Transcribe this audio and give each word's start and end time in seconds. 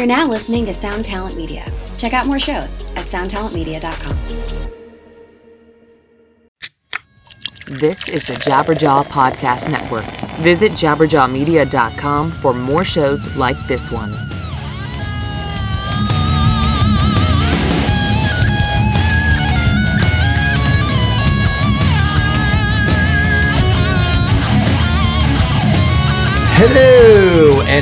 You're 0.00 0.06
now 0.06 0.26
listening 0.26 0.64
to 0.64 0.72
Sound 0.72 1.04
Talent 1.04 1.36
Media. 1.36 1.62
Check 1.98 2.14
out 2.14 2.26
more 2.26 2.40
shows 2.40 2.86
at 2.96 3.04
soundtalentmedia.com. 3.04 4.16
This 7.78 8.08
is 8.08 8.22
the 8.26 8.32
Jabberjaw 8.32 9.04
Podcast 9.08 9.70
Network. 9.70 10.06
Visit 10.38 10.72
jabberjawmedia.com 10.72 12.30
for 12.30 12.54
more 12.54 12.82
shows 12.82 13.36
like 13.36 13.58
this 13.66 13.90
one. 13.90 14.10
Hello, 26.56 27.19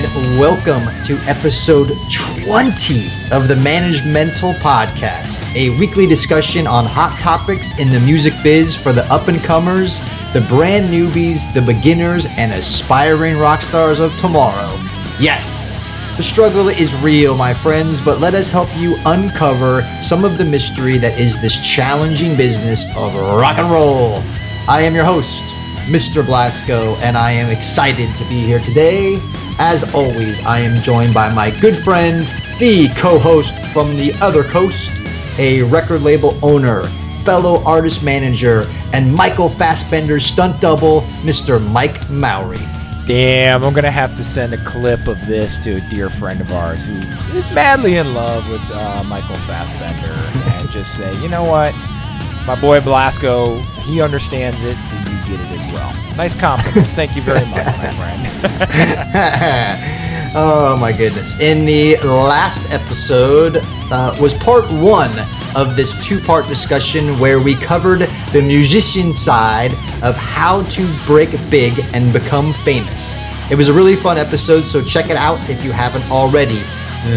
and 0.04 0.38
welcome 0.38 0.84
to 1.02 1.18
episode 1.28 1.88
20 2.08 3.06
of 3.32 3.48
the 3.48 3.56
Managemental 3.56 4.54
Podcast, 4.58 5.42
a 5.56 5.70
weekly 5.76 6.06
discussion 6.06 6.68
on 6.68 6.86
hot 6.86 7.18
topics 7.18 7.76
in 7.78 7.90
the 7.90 7.98
music 7.98 8.32
biz 8.44 8.76
for 8.76 8.92
the 8.92 9.04
up 9.12 9.26
and 9.26 9.42
comers, 9.42 9.98
the 10.32 10.46
brand 10.48 10.94
newbies, 10.94 11.52
the 11.52 11.60
beginners, 11.60 12.26
and 12.26 12.52
aspiring 12.52 13.38
rock 13.38 13.60
stars 13.60 13.98
of 13.98 14.16
tomorrow. 14.18 14.72
Yes, 15.18 15.88
the 16.16 16.22
struggle 16.22 16.68
is 16.68 16.94
real, 16.96 17.36
my 17.36 17.52
friends, 17.52 18.00
but 18.00 18.20
let 18.20 18.34
us 18.34 18.52
help 18.52 18.68
you 18.76 18.96
uncover 19.04 19.82
some 20.00 20.24
of 20.24 20.38
the 20.38 20.44
mystery 20.44 20.98
that 20.98 21.18
is 21.18 21.40
this 21.40 21.58
challenging 21.58 22.36
business 22.36 22.84
of 22.96 23.16
rock 23.16 23.58
and 23.58 23.68
roll. 23.68 24.22
I 24.68 24.82
am 24.82 24.94
your 24.94 25.04
host, 25.04 25.42
Mr. 25.88 26.24
Blasco, 26.24 26.96
and 26.96 27.16
I 27.16 27.32
am 27.32 27.50
excited 27.50 28.14
to 28.16 28.24
be 28.24 28.40
here 28.40 28.60
today. 28.60 29.18
As 29.58 29.94
always, 29.94 30.38
I 30.44 30.60
am 30.60 30.82
joined 30.82 31.14
by 31.14 31.32
my 31.32 31.50
good 31.62 31.78
friend, 31.78 32.26
the 32.58 32.88
co 32.94 33.18
host 33.18 33.54
from 33.72 33.96
the 33.96 34.12
other 34.20 34.44
coast, 34.44 34.92
a 35.38 35.62
record 35.62 36.02
label 36.02 36.38
owner, 36.42 36.84
fellow 37.24 37.64
artist 37.64 38.02
manager, 38.02 38.66
and 38.92 39.14
Michael 39.14 39.48
Fassbender's 39.48 40.26
stunt 40.26 40.60
double, 40.60 41.00
Mr. 41.22 41.58
Mike 41.58 42.10
Mowry. 42.10 42.58
Damn, 43.06 43.64
I'm 43.64 43.72
gonna 43.72 43.90
have 43.90 44.14
to 44.18 44.24
send 44.24 44.52
a 44.52 44.62
clip 44.66 45.08
of 45.08 45.18
this 45.26 45.58
to 45.60 45.76
a 45.76 45.80
dear 45.88 46.10
friend 46.10 46.42
of 46.42 46.52
ours 46.52 46.84
who 46.84 46.98
is 47.34 47.50
madly 47.54 47.96
in 47.96 48.12
love 48.12 48.46
with 48.50 48.60
uh, 48.70 49.02
Michael 49.04 49.36
Fassbender, 49.36 50.12
and 50.60 50.68
just 50.68 50.98
say, 50.98 51.10
you 51.22 51.30
know 51.30 51.44
what, 51.44 51.74
my 52.46 52.58
boy 52.60 52.82
Blasco, 52.82 53.62
he 53.86 54.02
understands 54.02 54.62
it, 54.62 54.76
you 55.07 55.07
get 55.28 55.40
it 55.40 55.46
as 55.46 55.72
well. 55.72 55.92
Nice 56.16 56.34
compliment. 56.34 56.86
Thank 56.88 57.14
you 57.14 57.22
very 57.22 57.46
much, 57.46 57.66
my 57.76 57.90
friend. 57.92 58.26
oh 60.34 60.76
my 60.80 60.92
goodness. 60.92 61.38
In 61.40 61.64
the 61.64 61.96
last 62.04 62.70
episode 62.70 63.60
uh, 63.90 64.16
was 64.20 64.34
part 64.34 64.64
one 64.72 65.12
of 65.54 65.76
this 65.76 66.04
two 66.04 66.20
part 66.20 66.46
discussion 66.46 67.18
where 67.18 67.40
we 67.40 67.54
covered 67.54 68.00
the 68.32 68.42
musician 68.42 69.12
side 69.12 69.72
of 70.02 70.16
how 70.16 70.62
to 70.70 70.88
break 71.06 71.30
big 71.50 71.78
and 71.92 72.12
become 72.12 72.52
famous. 72.52 73.16
It 73.50 73.56
was 73.56 73.68
a 73.68 73.72
really 73.72 73.96
fun 73.96 74.18
episode, 74.18 74.64
so 74.64 74.82
check 74.82 75.08
it 75.10 75.16
out 75.16 75.38
if 75.48 75.64
you 75.64 75.72
haven't 75.72 76.04
already. 76.10 76.62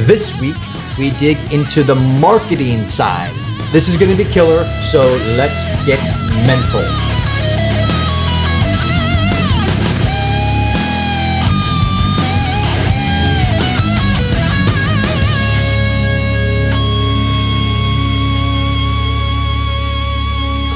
This 0.05 0.39
week, 0.39 0.55
we 0.97 1.11
dig 1.11 1.37
into 1.51 1.83
the 1.83 1.95
marketing 1.95 2.85
side. 2.87 3.33
This 3.71 3.87
is 3.87 3.97
going 3.97 4.11
to 4.11 4.17
be 4.17 4.29
killer, 4.29 4.63
so 4.83 5.01
let's 5.35 5.65
get 5.85 5.99
mental. 6.45 7.20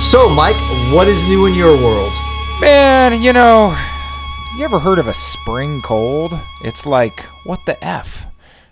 So, 0.06 0.30
Mike, 0.30 0.56
what 0.94 1.08
is 1.08 1.22
new 1.24 1.48
in 1.48 1.56
your 1.56 1.76
world? 1.76 2.14
Man, 2.62 3.22
you 3.22 3.34
know, 3.34 3.76
you 4.56 4.64
ever 4.64 4.80
heard 4.80 5.00
of 5.00 5.08
a 5.08 5.14
spring 5.14 5.82
cold? 5.82 6.32
It's 6.64 6.86
like, 6.86 7.22
what 7.44 7.60
the 7.66 7.84
F? 7.84 8.28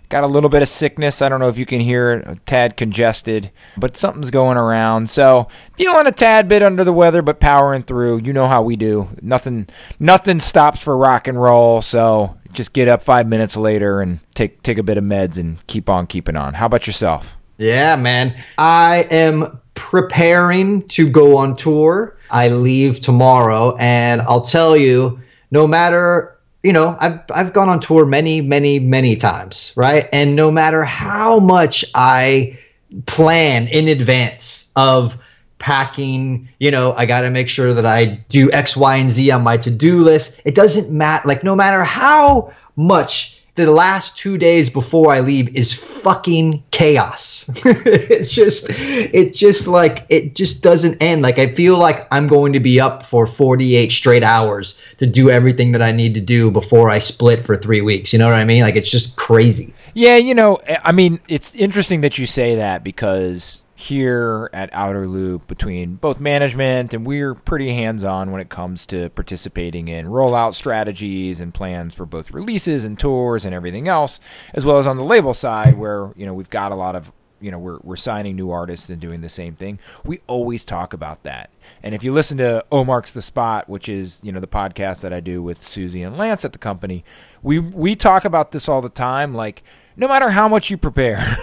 Got 0.08 0.22
a 0.24 0.28
little 0.28 0.48
bit 0.48 0.62
of 0.62 0.68
sickness. 0.68 1.20
I 1.20 1.28
don't 1.28 1.40
know 1.40 1.48
if 1.48 1.58
you 1.58 1.66
can 1.66 1.80
hear 1.80 2.12
it, 2.12 2.26
a 2.28 2.36
tad 2.46 2.76
congested, 2.76 3.50
but 3.76 3.96
something's 3.96 4.30
going 4.30 4.56
around. 4.56 5.10
So, 5.10 5.48
feeling 5.76 6.06
a 6.06 6.12
tad 6.12 6.48
bit 6.48 6.62
under 6.62 6.84
the 6.84 6.92
weather, 6.92 7.20
but 7.20 7.40
powering 7.40 7.82
through. 7.82 8.18
You 8.18 8.32
know 8.32 8.46
how 8.46 8.62
we 8.62 8.76
do. 8.76 9.08
Nothing, 9.20 9.66
nothing 9.98 10.38
stops 10.38 10.80
for 10.80 10.96
rock 10.96 11.26
and 11.26 11.42
roll. 11.42 11.82
So, 11.82 12.38
just 12.52 12.72
get 12.72 12.88
up 12.88 13.02
five 13.02 13.26
minutes 13.26 13.56
later 13.56 14.00
and 14.00 14.20
take 14.34 14.62
take 14.62 14.78
a 14.78 14.84
bit 14.84 14.96
of 14.96 15.04
meds 15.04 15.36
and 15.36 15.66
keep 15.66 15.90
on 15.90 16.06
keeping 16.06 16.36
on. 16.36 16.54
How 16.54 16.66
about 16.66 16.86
yourself? 16.86 17.36
Yeah, 17.58 17.96
man. 17.96 18.42
I 18.58 19.06
am 19.10 19.60
preparing 19.74 20.88
to 20.88 21.08
go 21.08 21.36
on 21.36 21.56
tour. 21.56 22.16
I 22.30 22.48
leave 22.48 23.00
tomorrow, 23.00 23.76
and 23.78 24.20
I'll 24.22 24.42
tell 24.42 24.76
you, 24.76 25.20
no 25.50 25.66
matter 25.66 26.34
you 26.64 26.72
know, 26.72 26.96
I've 26.98 27.20
I've 27.30 27.52
gone 27.52 27.68
on 27.68 27.78
tour 27.78 28.06
many, 28.06 28.40
many, 28.40 28.78
many 28.78 29.16
times, 29.16 29.74
right? 29.76 30.08
And 30.12 30.34
no 30.34 30.50
matter 30.50 30.82
how 30.82 31.38
much 31.38 31.84
I 31.94 32.58
plan 33.06 33.68
in 33.68 33.86
advance 33.88 34.70
of 34.74 35.18
packing, 35.58 36.48
you 36.58 36.70
know, 36.70 36.94
I 36.96 37.04
got 37.04 37.20
to 37.20 37.30
make 37.30 37.48
sure 37.48 37.74
that 37.74 37.84
I 37.84 38.24
do 38.30 38.50
X, 38.50 38.76
Y, 38.78 38.96
and 38.96 39.10
Z 39.10 39.30
on 39.30 39.42
my 39.42 39.58
to-do 39.58 39.98
list. 39.98 40.40
It 40.46 40.54
doesn't 40.54 40.90
matter. 40.90 41.28
Like 41.28 41.44
no 41.44 41.54
matter 41.54 41.84
how 41.84 42.54
much 42.76 43.33
the 43.56 43.70
last 43.70 44.18
two 44.18 44.36
days 44.36 44.68
before 44.68 45.12
I 45.12 45.20
leave 45.20 45.56
is 45.56 45.72
fucking 45.72 46.64
chaos. 46.72 47.48
it's 47.64 48.34
just, 48.34 48.66
it 48.70 49.32
just 49.32 49.68
like, 49.68 50.06
it 50.08 50.34
just 50.34 50.62
doesn't 50.62 51.00
end. 51.00 51.22
Like, 51.22 51.38
I 51.38 51.54
feel 51.54 51.78
like 51.78 52.08
I'm 52.10 52.26
going 52.26 52.54
to 52.54 52.60
be 52.60 52.80
up 52.80 53.04
for 53.04 53.26
48 53.26 53.92
straight 53.92 54.24
hours 54.24 54.80
to 54.98 55.06
do 55.06 55.30
everything 55.30 55.72
that 55.72 55.82
I 55.82 55.92
need 55.92 56.14
to 56.14 56.20
do 56.20 56.50
before 56.50 56.90
I 56.90 56.98
split 56.98 57.46
for 57.46 57.56
three 57.56 57.80
weeks. 57.80 58.12
You 58.12 58.18
know 58.18 58.28
what 58.28 58.34
I 58.34 58.44
mean? 58.44 58.62
Like, 58.62 58.76
it's 58.76 58.90
just 58.90 59.16
crazy. 59.16 59.72
Yeah, 59.94 60.16
you 60.16 60.34
know, 60.34 60.60
I 60.82 60.90
mean, 60.90 61.20
it's 61.28 61.54
interesting 61.54 62.00
that 62.00 62.18
you 62.18 62.26
say 62.26 62.56
that 62.56 62.82
because 62.82 63.60
here 63.84 64.48
at 64.52 64.72
Outer 64.72 65.06
Loop 65.06 65.46
between 65.46 65.96
both 65.96 66.18
management 66.18 66.94
and 66.94 67.06
we're 67.06 67.34
pretty 67.34 67.74
hands 67.74 68.02
on 68.02 68.30
when 68.30 68.40
it 68.40 68.48
comes 68.48 68.86
to 68.86 69.10
participating 69.10 69.88
in 69.88 70.06
rollout 70.06 70.54
strategies 70.54 71.40
and 71.40 71.52
plans 71.52 71.94
for 71.94 72.06
both 72.06 72.30
releases 72.30 72.84
and 72.84 72.98
tours 72.98 73.44
and 73.44 73.54
everything 73.54 73.86
else, 73.86 74.20
as 74.54 74.64
well 74.64 74.78
as 74.78 74.86
on 74.86 74.96
the 74.96 75.04
label 75.04 75.34
side 75.34 75.76
where, 75.76 76.10
you 76.16 76.24
know, 76.24 76.34
we've 76.34 76.50
got 76.50 76.72
a 76.72 76.76
lot 76.76 76.96
of 76.96 77.12
you 77.44 77.50
know 77.50 77.58
we're, 77.58 77.78
we're 77.82 77.96
signing 77.96 78.36
new 78.36 78.50
artists 78.50 78.88
and 78.88 79.00
doing 79.00 79.20
the 79.20 79.28
same 79.28 79.54
thing. 79.54 79.78
We 80.04 80.20
always 80.26 80.64
talk 80.64 80.92
about 80.92 81.22
that. 81.24 81.50
And 81.82 81.94
if 81.94 82.02
you 82.02 82.12
listen 82.12 82.38
to 82.38 82.64
omark's 82.72 83.12
the 83.12 83.22
spot 83.22 83.68
which 83.68 83.88
is 83.88 84.20
you 84.22 84.32
know 84.32 84.40
the 84.40 84.46
podcast 84.46 85.02
that 85.02 85.12
i 85.12 85.20
do 85.20 85.42
with 85.42 85.62
susie 85.62 86.02
and 86.02 86.16
lance 86.16 86.44
at 86.44 86.52
the 86.52 86.58
company 86.58 87.04
we 87.42 87.58
we 87.58 87.94
talk 87.94 88.24
about 88.24 88.52
this 88.52 88.68
all 88.68 88.80
the 88.80 88.88
time 88.88 89.34
like 89.34 89.62
no 89.96 90.08
matter 90.08 90.30
how 90.30 90.48
much 90.48 90.70
you 90.70 90.76
prepare 90.76 91.36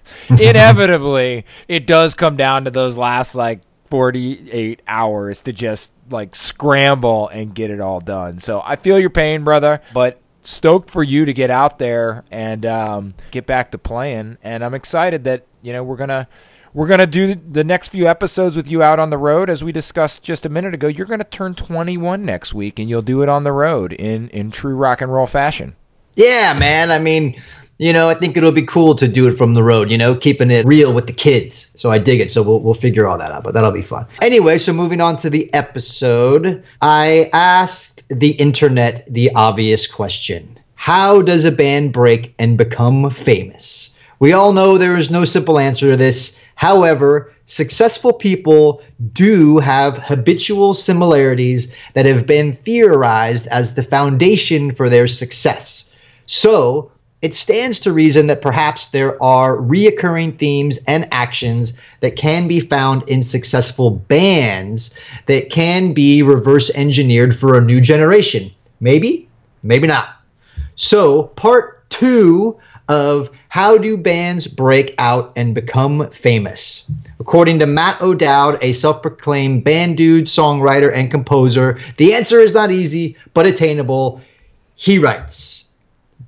inevitably 0.30 1.44
it 1.68 1.86
does 1.86 2.14
come 2.14 2.36
down 2.36 2.64
to 2.64 2.70
those 2.70 2.96
last 2.96 3.34
like 3.34 3.60
48 3.90 4.82
hours 4.88 5.40
to 5.42 5.52
just 5.52 5.92
like 6.10 6.34
scramble 6.34 7.28
and 7.28 7.54
get 7.54 7.70
it 7.70 7.80
all 7.80 8.00
done. 8.00 8.38
So 8.38 8.62
i 8.64 8.76
feel 8.76 8.98
your 8.98 9.10
pain 9.10 9.44
brother 9.44 9.80
but 9.92 10.20
stoked 10.42 10.90
for 10.90 11.02
you 11.02 11.24
to 11.24 11.32
get 11.32 11.50
out 11.50 11.78
there 11.78 12.24
and 12.30 12.66
um, 12.66 13.14
get 13.30 13.46
back 13.46 13.70
to 13.70 13.78
playing. 13.78 14.38
And 14.42 14.64
I'm 14.64 14.74
excited 14.74 15.24
that 15.24 15.46
you 15.62 15.72
know 15.72 15.82
we're 15.82 15.96
gonna 15.96 16.28
we're 16.74 16.88
gonna 16.88 17.06
do 17.06 17.34
the 17.34 17.64
next 17.64 17.88
few 17.88 18.08
episodes 18.08 18.56
with 18.56 18.70
you 18.70 18.82
out 18.82 18.98
on 18.98 19.10
the 19.10 19.18
road, 19.18 19.48
as 19.48 19.64
we 19.64 19.72
discussed 19.72 20.22
just 20.22 20.44
a 20.44 20.48
minute 20.48 20.74
ago. 20.74 20.88
You're 20.88 21.06
gonna 21.06 21.24
turn 21.24 21.54
21 21.54 22.24
next 22.24 22.52
week, 22.54 22.78
and 22.78 22.88
you'll 22.88 23.02
do 23.02 23.22
it 23.22 23.28
on 23.28 23.44
the 23.44 23.52
road 23.52 23.92
in 23.92 24.28
in 24.28 24.50
true 24.50 24.74
rock 24.74 25.00
and 25.00 25.12
roll 25.12 25.26
fashion. 25.26 25.76
Yeah, 26.16 26.56
man. 26.58 26.90
I 26.90 26.98
mean. 26.98 27.40
You 27.82 27.92
know, 27.92 28.08
I 28.08 28.14
think 28.14 28.36
it'll 28.36 28.52
be 28.52 28.62
cool 28.62 28.94
to 28.94 29.08
do 29.08 29.26
it 29.26 29.32
from 29.32 29.54
the 29.54 29.62
road, 29.64 29.90
you 29.90 29.98
know, 29.98 30.14
keeping 30.14 30.52
it 30.52 30.64
real 30.64 30.94
with 30.94 31.08
the 31.08 31.12
kids. 31.12 31.72
So 31.74 31.90
I 31.90 31.98
dig 31.98 32.20
it. 32.20 32.30
So 32.30 32.40
we'll, 32.40 32.60
we'll 32.60 32.74
figure 32.74 33.08
all 33.08 33.18
that 33.18 33.32
out, 33.32 33.42
but 33.42 33.54
that'll 33.54 33.72
be 33.72 33.82
fun. 33.82 34.06
Anyway, 34.20 34.58
so 34.58 34.72
moving 34.72 35.00
on 35.00 35.16
to 35.16 35.30
the 35.30 35.52
episode, 35.52 36.62
I 36.80 37.28
asked 37.32 38.08
the 38.08 38.30
internet 38.30 39.04
the 39.08 39.32
obvious 39.34 39.88
question 39.88 40.60
How 40.76 41.22
does 41.22 41.44
a 41.44 41.50
band 41.50 41.92
break 41.92 42.36
and 42.38 42.56
become 42.56 43.10
famous? 43.10 43.98
We 44.20 44.32
all 44.32 44.52
know 44.52 44.78
there 44.78 44.96
is 44.96 45.10
no 45.10 45.24
simple 45.24 45.58
answer 45.58 45.90
to 45.90 45.96
this. 45.96 46.40
However, 46.54 47.32
successful 47.46 48.12
people 48.12 48.84
do 49.12 49.58
have 49.58 49.98
habitual 49.98 50.74
similarities 50.74 51.74
that 51.94 52.06
have 52.06 52.28
been 52.28 52.58
theorized 52.64 53.48
as 53.48 53.74
the 53.74 53.82
foundation 53.82 54.72
for 54.72 54.88
their 54.88 55.08
success. 55.08 55.92
So, 56.26 56.91
it 57.22 57.34
stands 57.34 57.80
to 57.80 57.92
reason 57.92 58.26
that 58.26 58.42
perhaps 58.42 58.88
there 58.88 59.22
are 59.22 59.56
reoccurring 59.56 60.36
themes 60.36 60.80
and 60.88 61.08
actions 61.12 61.74
that 62.00 62.16
can 62.16 62.48
be 62.48 62.58
found 62.58 63.08
in 63.08 63.22
successful 63.22 63.90
bands 63.90 64.92
that 65.26 65.48
can 65.48 65.94
be 65.94 66.24
reverse 66.24 66.68
engineered 66.74 67.34
for 67.34 67.56
a 67.56 67.60
new 67.60 67.80
generation. 67.80 68.50
Maybe, 68.80 69.28
maybe 69.62 69.86
not. 69.86 70.16
So, 70.74 71.22
part 71.22 71.88
two 71.90 72.58
of 72.88 73.30
how 73.48 73.78
do 73.78 73.96
bands 73.96 74.48
break 74.48 74.94
out 74.98 75.34
and 75.36 75.54
become 75.54 76.10
famous. 76.10 76.90
According 77.20 77.60
to 77.60 77.66
Matt 77.66 78.02
O'Dowd, 78.02 78.58
a 78.62 78.72
self 78.72 79.00
proclaimed 79.00 79.62
band 79.62 79.96
dude, 79.96 80.26
songwriter, 80.26 80.92
and 80.92 81.08
composer, 81.08 81.78
the 81.98 82.14
answer 82.14 82.40
is 82.40 82.52
not 82.52 82.72
easy, 82.72 83.16
but 83.32 83.46
attainable. 83.46 84.20
He 84.74 84.98
writes 84.98 85.61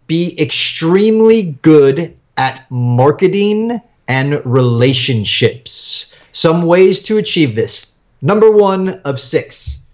Be 0.07 0.41
extremely 0.41 1.57
good 1.63 2.17
at 2.37 2.65
marketing 2.71 3.81
and 4.09 4.45
relationships. 4.45 6.17
Some 6.33 6.63
ways 6.63 7.01
to 7.05 7.19
achieve 7.19 7.55
this. 7.55 7.95
Number 8.21 8.51
one 8.51 9.01
of 9.05 9.21
six 9.21 9.87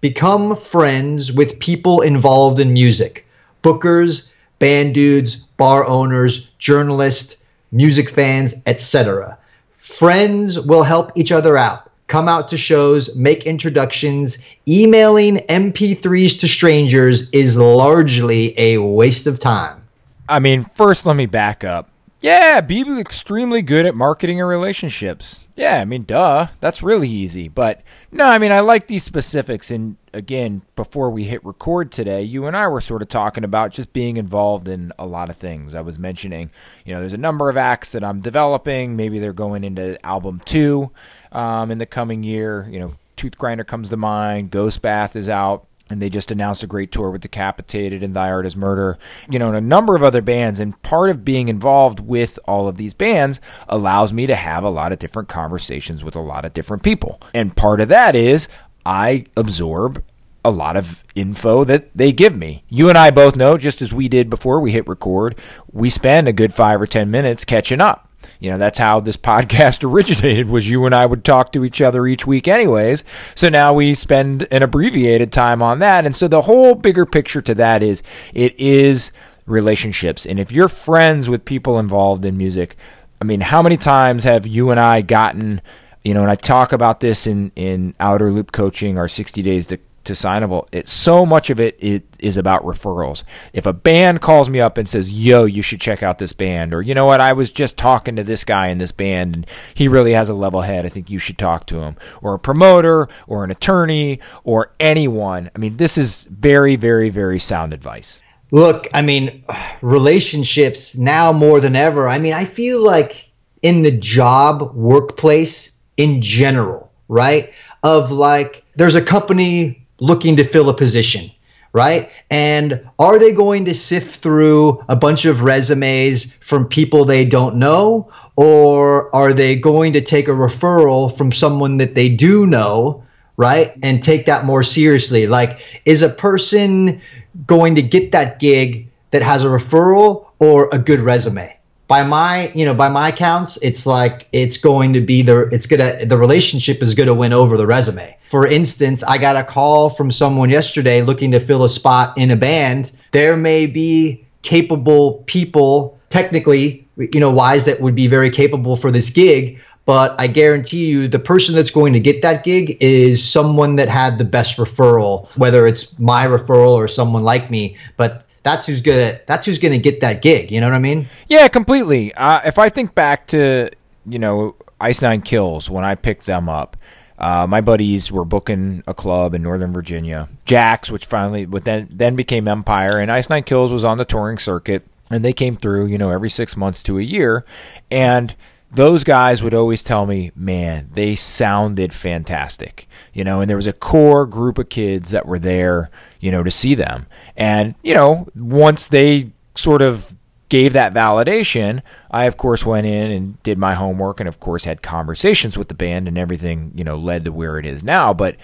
become 0.00 0.56
friends 0.56 1.32
with 1.32 1.58
people 1.58 2.00
involved 2.00 2.60
in 2.60 2.72
music 2.72 3.26
bookers, 3.62 4.30
band 4.58 4.94
dudes, 4.94 5.36
bar 5.36 5.84
owners, 5.84 6.50
journalists, 6.58 7.36
music 7.72 8.10
fans, 8.10 8.62
etc. 8.66 9.38
Friends 9.76 10.60
will 10.60 10.82
help 10.82 11.12
each 11.16 11.32
other 11.32 11.56
out. 11.56 11.90
Come 12.06 12.28
out 12.28 12.48
to 12.48 12.56
shows, 12.56 13.16
make 13.16 13.44
introductions. 13.44 14.44
Emailing 14.68 15.38
MP3s 15.48 16.38
to 16.40 16.48
strangers 16.48 17.30
is 17.30 17.56
largely 17.56 18.54
a 18.58 18.78
waste 18.78 19.26
of 19.26 19.38
time. 19.38 19.82
I 20.28 20.38
mean, 20.38 20.64
first, 20.64 21.04
let 21.06 21.16
me 21.16 21.26
back 21.26 21.64
up. 21.64 21.90
Yeah, 22.20 22.60
be 22.60 22.82
extremely 22.98 23.62
good 23.62 23.86
at 23.86 23.94
marketing 23.94 24.40
and 24.40 24.48
relationships. 24.48 25.40
Yeah, 25.54 25.80
I 25.80 25.84
mean, 25.84 26.02
duh, 26.02 26.48
that's 26.60 26.82
really 26.82 27.08
easy. 27.08 27.48
But 27.48 27.82
no, 28.10 28.24
I 28.24 28.38
mean, 28.38 28.52
I 28.52 28.60
like 28.60 28.86
these 28.86 29.04
specifics. 29.04 29.70
And 29.70 29.96
again, 30.16 30.62
before 30.74 31.10
we 31.10 31.24
hit 31.24 31.44
record 31.44 31.92
today, 31.92 32.22
you 32.22 32.46
and 32.46 32.56
I 32.56 32.66
were 32.68 32.80
sort 32.80 33.02
of 33.02 33.08
talking 33.08 33.44
about 33.44 33.70
just 33.70 33.92
being 33.92 34.16
involved 34.16 34.66
in 34.66 34.90
a 34.98 35.04
lot 35.04 35.28
of 35.28 35.36
things. 35.36 35.74
I 35.74 35.82
was 35.82 35.98
mentioning, 35.98 36.50
you 36.86 36.94
know, 36.94 37.00
there's 37.00 37.12
a 37.12 37.18
number 37.18 37.50
of 37.50 37.58
acts 37.58 37.92
that 37.92 38.02
I'm 38.02 38.20
developing. 38.20 38.96
Maybe 38.96 39.18
they're 39.18 39.34
going 39.34 39.62
into 39.62 40.04
album 40.04 40.40
two 40.44 40.90
um, 41.32 41.70
in 41.70 41.76
the 41.76 41.86
coming 41.86 42.22
year. 42.22 42.66
You 42.70 42.80
know, 42.80 42.94
Toothgrinder 43.18 43.66
comes 43.66 43.90
to 43.90 43.98
mind, 43.98 44.50
Ghost 44.50 44.80
Bath 44.80 45.16
is 45.16 45.28
out 45.28 45.66
and 45.88 46.02
they 46.02 46.10
just 46.10 46.30
announced 46.30 46.62
a 46.62 46.66
great 46.66 46.90
tour 46.90 47.10
with 47.10 47.20
Decapitated 47.20 48.02
and 48.02 48.14
Thy 48.14 48.28
Art 48.30 48.46
is 48.46 48.56
Murder, 48.56 48.98
you 49.30 49.38
know, 49.38 49.48
and 49.48 49.56
a 49.56 49.60
number 49.60 49.94
of 49.94 50.02
other 50.02 50.20
bands. 50.20 50.58
And 50.58 50.80
part 50.82 51.10
of 51.10 51.24
being 51.24 51.48
involved 51.48 52.00
with 52.00 52.38
all 52.46 52.66
of 52.66 52.76
these 52.76 52.94
bands 52.94 53.40
allows 53.68 54.12
me 54.12 54.26
to 54.26 54.34
have 54.34 54.64
a 54.64 54.70
lot 54.70 54.92
of 54.92 54.98
different 54.98 55.28
conversations 55.28 56.02
with 56.02 56.16
a 56.16 56.20
lot 56.20 56.44
of 56.44 56.54
different 56.54 56.82
people. 56.82 57.20
And 57.32 57.56
part 57.56 57.80
of 57.80 57.88
that 57.88 58.16
is 58.16 58.48
I 58.86 59.26
absorb 59.36 60.02
a 60.44 60.50
lot 60.50 60.76
of 60.76 61.02
info 61.16 61.64
that 61.64 61.90
they 61.92 62.12
give 62.12 62.36
me. 62.36 62.62
You 62.68 62.88
and 62.88 62.96
I 62.96 63.10
both 63.10 63.34
know, 63.34 63.58
just 63.58 63.82
as 63.82 63.92
we 63.92 64.08
did 64.08 64.30
before 64.30 64.60
we 64.60 64.70
hit 64.70 64.86
record, 64.86 65.36
we 65.72 65.90
spend 65.90 66.28
a 66.28 66.32
good 66.32 66.54
five 66.54 66.80
or 66.80 66.86
10 66.86 67.10
minutes 67.10 67.44
catching 67.44 67.80
up. 67.80 68.12
You 68.38 68.52
know 68.52 68.58
that's 68.58 68.78
how 68.78 69.00
this 69.00 69.16
podcast 69.16 69.82
originated 69.82 70.48
was 70.48 70.70
you 70.70 70.86
and 70.86 70.94
I 70.94 71.04
would 71.04 71.24
talk 71.24 71.50
to 71.52 71.64
each 71.64 71.82
other 71.82 72.06
each 72.06 72.28
week 72.28 72.46
anyways. 72.46 73.02
So 73.34 73.48
now 73.48 73.72
we 73.72 73.94
spend 73.94 74.46
an 74.52 74.62
abbreviated 74.62 75.32
time 75.32 75.62
on 75.62 75.80
that. 75.80 76.06
And 76.06 76.14
so 76.14 76.28
the 76.28 76.42
whole 76.42 76.76
bigger 76.76 77.06
picture 77.06 77.42
to 77.42 77.54
that 77.56 77.82
is 77.82 78.04
it 78.32 78.58
is 78.58 79.10
relationships. 79.46 80.24
And 80.24 80.38
if 80.38 80.52
you're 80.52 80.68
friends 80.68 81.28
with 81.28 81.44
people 81.44 81.78
involved 81.80 82.24
in 82.24 82.38
music 82.38 82.76
I 83.20 83.24
mean 83.24 83.40
how 83.40 83.62
many 83.62 83.76
times 83.76 84.24
have 84.24 84.46
you 84.46 84.70
and 84.70 84.78
I 84.78 85.00
gotten 85.00 85.60
you 86.06 86.14
know 86.14 86.22
and 86.22 86.30
I 86.30 86.36
talk 86.36 86.72
about 86.72 87.00
this 87.00 87.26
in 87.26 87.52
in 87.56 87.94
outer 87.98 88.30
loop 88.30 88.52
coaching 88.52 88.98
our 88.98 89.08
60 89.08 89.42
days 89.42 89.66
to 89.68 89.78
to 90.06 90.12
signable, 90.12 90.66
it 90.72 90.88
so 90.88 91.26
much 91.26 91.50
of 91.50 91.60
it, 91.60 91.76
it 91.80 92.04
is 92.18 92.36
about 92.36 92.62
referrals. 92.64 93.24
If 93.52 93.66
a 93.66 93.72
band 93.72 94.20
calls 94.20 94.48
me 94.48 94.60
up 94.60 94.78
and 94.78 94.88
says, 94.88 95.10
"Yo, 95.10 95.44
you 95.44 95.62
should 95.62 95.80
check 95.80 96.02
out 96.02 96.18
this 96.18 96.32
band," 96.32 96.72
or 96.72 96.80
you 96.80 96.94
know 96.94 97.04
what, 97.04 97.20
I 97.20 97.32
was 97.32 97.50
just 97.50 97.76
talking 97.76 98.16
to 98.16 98.24
this 98.24 98.44
guy 98.44 98.68
in 98.68 98.78
this 98.78 98.92
band 98.92 99.34
and 99.34 99.46
he 99.74 99.88
really 99.88 100.12
has 100.12 100.28
a 100.28 100.34
level 100.34 100.62
head. 100.62 100.86
I 100.86 100.88
think 100.88 101.10
you 101.10 101.18
should 101.18 101.38
talk 101.38 101.66
to 101.66 101.80
him, 101.80 101.96
or 102.22 102.34
a 102.34 102.38
promoter, 102.38 103.08
or 103.26 103.44
an 103.44 103.50
attorney, 103.50 104.20
or 104.44 104.72
anyone. 104.78 105.50
I 105.54 105.58
mean, 105.58 105.76
this 105.76 105.98
is 105.98 106.24
very, 106.24 106.76
very, 106.76 107.10
very 107.10 107.38
sound 107.38 107.74
advice. 107.74 108.20
Look, 108.52 108.86
I 108.94 109.02
mean, 109.02 109.44
relationships 109.82 110.96
now 110.96 111.32
more 111.32 111.60
than 111.60 111.74
ever. 111.74 112.08
I 112.08 112.18
mean, 112.18 112.32
I 112.32 112.44
feel 112.44 112.80
like 112.80 113.28
in 113.60 113.82
the 113.82 113.90
job 113.90 114.72
workplace 114.74 115.75
in 115.96 116.22
general, 116.22 116.90
right? 117.08 117.50
Of 117.82 118.10
like, 118.10 118.64
there's 118.74 118.94
a 118.94 119.02
company 119.02 119.86
looking 120.00 120.36
to 120.36 120.44
fill 120.44 120.68
a 120.68 120.74
position, 120.74 121.30
right? 121.72 122.10
And 122.30 122.88
are 122.98 123.18
they 123.18 123.32
going 123.32 123.66
to 123.66 123.74
sift 123.74 124.20
through 124.20 124.84
a 124.88 124.96
bunch 124.96 125.24
of 125.24 125.42
resumes 125.42 126.32
from 126.34 126.68
people 126.68 127.04
they 127.04 127.24
don't 127.24 127.56
know? 127.56 128.12
Or 128.36 129.14
are 129.14 129.32
they 129.32 129.56
going 129.56 129.94
to 129.94 130.02
take 130.02 130.28
a 130.28 130.32
referral 130.32 131.16
from 131.16 131.32
someone 131.32 131.78
that 131.78 131.94
they 131.94 132.10
do 132.10 132.46
know, 132.46 133.04
right? 133.36 133.72
And 133.82 134.02
take 134.02 134.26
that 134.26 134.44
more 134.44 134.62
seriously? 134.62 135.26
Like, 135.26 135.60
is 135.84 136.02
a 136.02 136.10
person 136.10 137.00
going 137.46 137.76
to 137.76 137.82
get 137.82 138.12
that 138.12 138.38
gig 138.38 138.88
that 139.10 139.22
has 139.22 139.44
a 139.44 139.48
referral 139.48 140.26
or 140.38 140.68
a 140.70 140.78
good 140.78 141.00
resume? 141.00 141.55
By 141.88 142.02
my 142.02 142.50
you 142.54 142.64
know 142.64 142.74
by 142.74 142.88
my 142.88 143.12
counts 143.12 143.56
it's 143.62 143.86
like 143.86 144.26
it's 144.32 144.56
going 144.56 144.92
to 144.94 145.00
be 145.00 145.22
the 145.22 145.42
it's 145.48 145.66
gonna 145.66 146.04
the 146.04 146.18
relationship 146.18 146.82
is 146.82 146.94
gonna 146.94 147.14
win 147.14 147.32
over 147.32 147.56
the 147.56 147.66
resume 147.66 148.16
for 148.30 148.46
instance 148.46 149.04
i 149.04 149.18
got 149.18 149.36
a 149.36 149.44
call 149.44 149.88
from 149.88 150.10
someone 150.10 150.50
yesterday 150.50 151.02
looking 151.02 151.32
to 151.32 151.40
fill 151.40 151.64
a 151.64 151.68
spot 151.68 152.16
in 152.18 152.30
a 152.30 152.36
band 152.36 152.90
there 153.12 153.36
may 153.36 153.66
be 153.66 154.24
capable 154.42 155.24
people 155.26 155.98
technically 156.08 156.86
you 156.96 157.20
know 157.20 157.30
wise 157.30 157.64
that 157.64 157.80
would 157.80 157.94
be 157.94 158.06
very 158.06 158.30
capable 158.30 158.76
for 158.76 158.90
this 158.90 159.10
gig 159.10 159.60
but 159.86 160.16
I 160.18 160.26
guarantee 160.26 160.86
you 160.86 161.06
the 161.06 161.20
person 161.20 161.54
that's 161.54 161.70
going 161.70 161.92
to 161.92 162.00
get 162.00 162.22
that 162.22 162.42
gig 162.42 162.78
is 162.80 163.26
someone 163.26 163.76
that 163.76 163.88
had 163.88 164.18
the 164.18 164.24
best 164.24 164.56
referral, 164.58 165.28
whether 165.36 165.64
it's 165.64 165.96
my 165.98 166.26
referral 166.26 166.74
or 166.74 166.88
someone 166.88 167.22
like 167.22 167.52
me. 167.52 167.76
But 167.96 168.25
that's 168.46 168.64
who's 168.64 168.80
gonna 168.80 169.20
that's 169.26 169.44
who's 169.44 169.58
gonna 169.58 169.76
get 169.76 170.00
that 170.02 170.22
gig. 170.22 170.52
You 170.52 170.60
know 170.60 170.68
what 170.68 170.76
I 170.76 170.78
mean? 170.78 171.08
Yeah, 171.28 171.48
completely. 171.48 172.14
Uh, 172.14 172.40
if 172.44 172.58
I 172.58 172.68
think 172.68 172.94
back 172.94 173.26
to 173.28 173.70
you 174.06 174.20
know 174.20 174.54
Ice 174.80 175.02
Nine 175.02 175.20
Kills 175.20 175.68
when 175.68 175.84
I 175.84 175.96
picked 175.96 176.26
them 176.26 176.48
up. 176.48 176.76
Uh, 177.18 177.46
my 177.48 177.62
buddies 177.62 178.12
were 178.12 178.26
booking 178.26 178.84
a 178.86 178.92
club 178.92 179.32
in 179.34 179.42
Northern 179.42 179.72
Virginia, 179.72 180.28
Jaxx, 180.44 180.90
which 180.90 181.06
finally, 181.06 181.46
but 181.46 181.64
then 181.64 181.88
then 181.90 182.14
became 182.14 182.46
Empire, 182.46 182.98
and 182.98 183.10
Ice 183.10 183.30
Nine 183.30 183.42
Kills 183.42 183.72
was 183.72 183.86
on 183.86 183.96
the 183.96 184.04
touring 184.04 184.36
circuit, 184.36 184.86
and 185.10 185.24
they 185.24 185.32
came 185.32 185.56
through, 185.56 185.86
you 185.86 185.96
know, 185.96 186.10
every 186.10 186.28
six 186.28 186.58
months 186.58 186.82
to 186.82 186.98
a 186.98 187.02
year, 187.02 187.46
and 187.90 188.34
those 188.76 189.04
guys 189.04 189.42
would 189.42 189.54
always 189.54 189.82
tell 189.82 190.06
me, 190.06 190.30
man, 190.36 190.90
they 190.92 191.16
sounded 191.16 191.92
fantastic, 191.92 192.86
you 193.12 193.24
know, 193.24 193.40
and 193.40 193.48
there 193.48 193.56
was 193.56 193.66
a 193.66 193.72
core 193.72 194.26
group 194.26 194.58
of 194.58 194.68
kids 194.68 195.10
that 195.10 195.26
were 195.26 195.38
there, 195.38 195.90
you 196.20 196.30
know, 196.30 196.42
to 196.42 196.50
see 196.50 196.74
them. 196.74 197.06
And, 197.36 197.74
you 197.82 197.94
know, 197.94 198.28
once 198.34 198.86
they 198.86 199.32
sort 199.54 199.80
of 199.80 200.14
gave 200.48 200.74
that 200.74 200.92
validation, 200.92 201.82
I 202.10 202.24
of 202.24 202.36
course 202.36 202.66
went 202.66 202.86
in 202.86 203.10
and 203.10 203.42
did 203.42 203.58
my 203.58 203.74
homework 203.74 204.20
and 204.20 204.28
of 204.28 204.40
course 204.40 204.64
had 204.64 204.82
conversations 204.82 205.56
with 205.56 205.68
the 205.68 205.74
band 205.74 206.06
and 206.06 206.18
everything, 206.18 206.72
you 206.74 206.84
know, 206.84 206.96
led 206.96 207.24
to 207.24 207.32
where 207.32 207.58
it 207.58 207.66
is 207.66 207.82
now. 207.82 208.12
But 208.12 208.36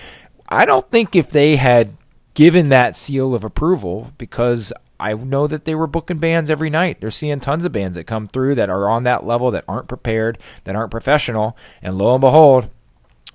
I 0.48 0.64
don't 0.64 0.90
think 0.90 1.14
if 1.14 1.30
they 1.30 1.56
had 1.56 1.92
given 2.34 2.70
that 2.70 2.96
seal 2.96 3.34
of 3.34 3.44
approval 3.44 4.12
because 4.16 4.72
I 5.02 5.14
know 5.14 5.46
that 5.46 5.64
they 5.64 5.74
were 5.74 5.86
booking 5.86 6.18
bands 6.18 6.50
every 6.50 6.70
night. 6.70 7.00
They're 7.00 7.10
seeing 7.10 7.40
tons 7.40 7.64
of 7.64 7.72
bands 7.72 7.96
that 7.96 8.04
come 8.04 8.28
through 8.28 8.54
that 8.54 8.70
are 8.70 8.88
on 8.88 9.02
that 9.04 9.26
level 9.26 9.50
that 9.50 9.64
aren't 9.66 9.88
prepared, 9.88 10.38
that 10.64 10.76
aren't 10.76 10.90
professional, 10.90 11.56
and 11.82 11.98
lo 11.98 12.14
and 12.14 12.20
behold, 12.20 12.68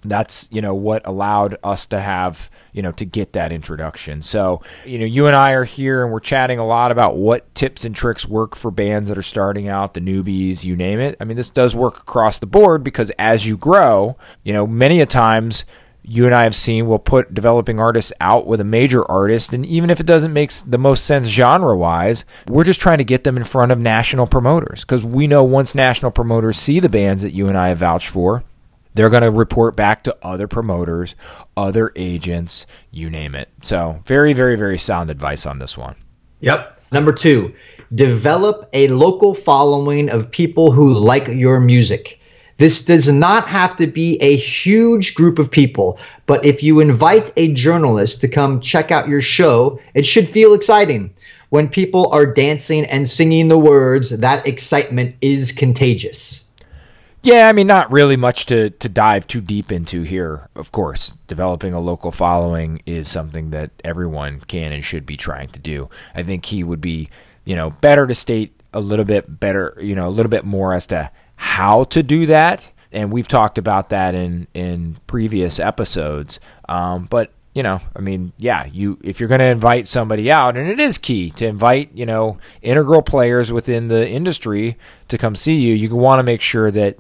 that's 0.06 0.48
you 0.52 0.62
know 0.62 0.74
what 0.74 1.06
allowed 1.06 1.58
us 1.64 1.86
to 1.88 2.00
have 2.00 2.50
you 2.72 2.82
know 2.82 2.92
to 2.94 3.06
get 3.06 3.34
that 3.34 3.52
introduction. 3.52 4.22
So 4.22 4.62
you 4.86 5.00
know 5.00 5.06
you 5.06 5.28
and 5.28 5.36
i 5.36 5.52
are 5.52 5.64
here 5.64 6.04
and 6.04 6.12
we're 6.12 6.20
chatting 6.20 6.60
a 6.60 6.66
lot 6.66 6.92
about 6.92 7.18
what 7.18 7.54
tips 7.56 7.84
and 7.84 7.96
tricks 7.96 8.26
work 8.26 8.56
for 8.56 8.72
bands 8.72 9.10
that 9.10 9.18
are 9.18 9.24
starting 9.24 9.68
out 9.68 9.94
the 9.94 10.00
newbies 10.00 10.64
you 10.64 10.76
name 10.76 11.00
it. 11.00 11.18
I 11.20 11.26
mean 11.26 11.38
this 11.38 11.50
does 11.50 11.76
work 11.76 11.98
across 11.98 12.40
the 12.40 12.46
board 12.46 12.84
because 12.84 13.12
as 13.18 13.46
you 13.46 13.58
grow 13.58 14.18
you 14.44 14.54
know 14.54 14.68
many 14.68 15.02
a 15.02 15.06
times 15.06 15.66
you 16.10 16.26
and 16.26 16.34
I 16.34 16.44
have 16.44 16.56
seen 16.56 16.88
will 16.88 17.00
put 17.00 17.34
developing 17.34 17.80
artists 17.80 18.14
out 18.22 18.48
with 18.48 18.62
a 18.62 18.66
major 18.66 19.10
artist, 19.12 19.52
and 19.52 19.66
even 19.66 19.90
if 19.90 20.00
it 20.00 20.06
doesn't 20.06 20.32
make 20.32 20.52
the 20.66 20.78
most 20.78 21.06
sense 21.06 21.28
genre 21.28 21.76
wise, 21.76 22.24
we're 22.48 22.64
just 22.64 22.80
trying 22.80 23.00
to 23.00 23.04
get 23.04 23.26
them 23.26 23.36
in 23.36 23.44
front 23.44 23.74
of 23.74 23.80
national 23.80 24.26
promoters 24.26 24.82
because 24.82 25.04
we 25.04 25.28
know 25.28 25.44
once 25.44 25.76
national 25.76 26.12
promoters 26.12 26.58
see 26.58 26.80
the 26.80 26.88
bands 26.88 27.24
that 27.24 27.34
you 27.34 27.50
and 27.50 27.58
I 27.58 27.68
have 27.70 27.80
vouched 27.80 28.08
for, 28.08 28.46
they're 28.94 29.10
going 29.10 29.24
to 29.24 29.32
report 29.32 29.76
back 29.76 30.04
to 30.06 30.18
other 30.24 30.48
promoters, 30.48 31.14
other 31.58 31.92
agents, 31.96 32.66
you 32.90 33.10
name 33.10 33.36
it. 33.36 33.50
So, 33.62 34.02
very, 34.06 34.32
very, 34.32 34.56
very 34.56 34.78
sound 34.78 35.12
advice 35.12 35.46
on 35.46 35.60
this 35.60 35.78
one. 35.78 35.96
Yep. 36.40 36.78
Number 36.92 37.12
two, 37.12 37.54
develop 37.94 38.70
a 38.72 38.88
local 38.88 39.36
following 39.36 40.10
of 40.10 40.32
people 40.32 40.72
who 40.72 40.94
like 40.94 41.28
your 41.28 41.60
music. 41.60 42.17
This 42.58 42.86
does 42.86 43.12
not 43.12 43.48
have 43.48 43.76
to 43.76 43.88
be 43.88 44.18
a 44.22 44.36
huge 44.36 45.14
group 45.14 45.38
of 45.38 45.52
people, 45.52 46.00
but 46.26 46.44
if 46.44 46.64
you 46.64 46.80
invite 46.80 47.32
a 47.38 47.54
journalist 47.54 48.22
to 48.22 48.28
come 48.28 48.62
check 48.62 48.92
out 48.92 49.08
your 49.08 49.22
show, 49.22 49.80
it 49.94 50.06
should 50.06 50.28
feel 50.28 50.54
exciting. 50.54 51.14
when 51.50 51.70
people 51.70 52.12
are 52.12 52.26
dancing 52.26 52.86
and 52.86 53.08
singing 53.08 53.48
the 53.48 53.58
words, 53.58 54.10
that 54.10 54.48
excitement 54.48 55.16
is 55.22 55.52
contagious. 55.52 56.50
Yeah, 57.24 57.50
I 57.50 57.52
mean, 57.52 57.68
not 57.68 57.92
really 57.92 58.16
much 58.16 58.46
to, 58.48 58.70
to 58.70 58.90
dive 58.90 59.28
too 59.28 59.42
deep 59.42 59.72
into 59.72 60.04
here. 60.04 60.50
Of 60.56 60.72
course, 60.72 61.14
developing 61.28 61.74
a 61.74 61.80
local 61.80 62.12
following 62.12 62.82
is 62.86 63.10
something 63.10 63.50
that 63.52 63.72
everyone 63.84 64.40
can 64.42 64.72
and 64.72 64.84
should 64.84 65.06
be 65.06 65.18
trying 65.18 65.50
to 65.50 65.60
do. 65.60 65.90
I 66.16 66.24
think 66.24 66.46
he 66.46 66.64
would 66.64 66.80
be, 66.80 67.10
you 67.44 67.56
know, 67.56 67.72
better 67.72 68.08
to 68.08 68.16
state 68.16 68.54
a 68.74 68.80
little 68.80 69.06
bit 69.06 69.40
better, 69.40 69.78
you 69.82 69.96
know, 69.96 70.08
a 70.08 70.12
little 70.12 70.30
bit 70.30 70.46
more 70.46 70.74
as 70.74 70.88
to 70.88 71.10
how 71.38 71.86
to 71.86 72.04
do 72.04 72.26
that. 72.26 72.70
And 72.92 73.12
we've 73.12 73.28
talked 73.28 73.58
about 73.58 73.90
that 73.90 74.16
in 74.16 74.48
in 74.54 74.98
previous 75.08 75.60
episodes. 75.60 76.40
Um, 76.68 77.08
but 77.10 77.32
you 77.54 77.64
know, 77.64 77.80
I 77.96 78.02
mean, 78.02 78.34
yeah, 78.38 78.66
you 78.66 79.00
if 79.04 79.20
you're 79.20 79.30
going 79.30 79.40
to 79.40 79.46
invite 79.46 79.88
somebody 79.88 80.32
out, 80.32 80.58
and 80.58 80.70
it 80.70 80.80
is 80.80 80.98
key 80.98 81.32
to 81.32 81.48
invite, 81.48 81.90
you 81.96 82.06
know, 82.06 82.38
integral 82.62 83.02
players 83.02 83.52
within 83.52 83.88
the 83.88 84.08
industry 84.08 84.78
to 85.08 85.18
come 85.18 85.36
see 85.36 85.56
you. 85.56 85.74
You 85.74 85.96
want 85.96 86.20
to 86.20 86.24
make 86.24 86.42
sure 86.42 86.70
that 86.70 87.00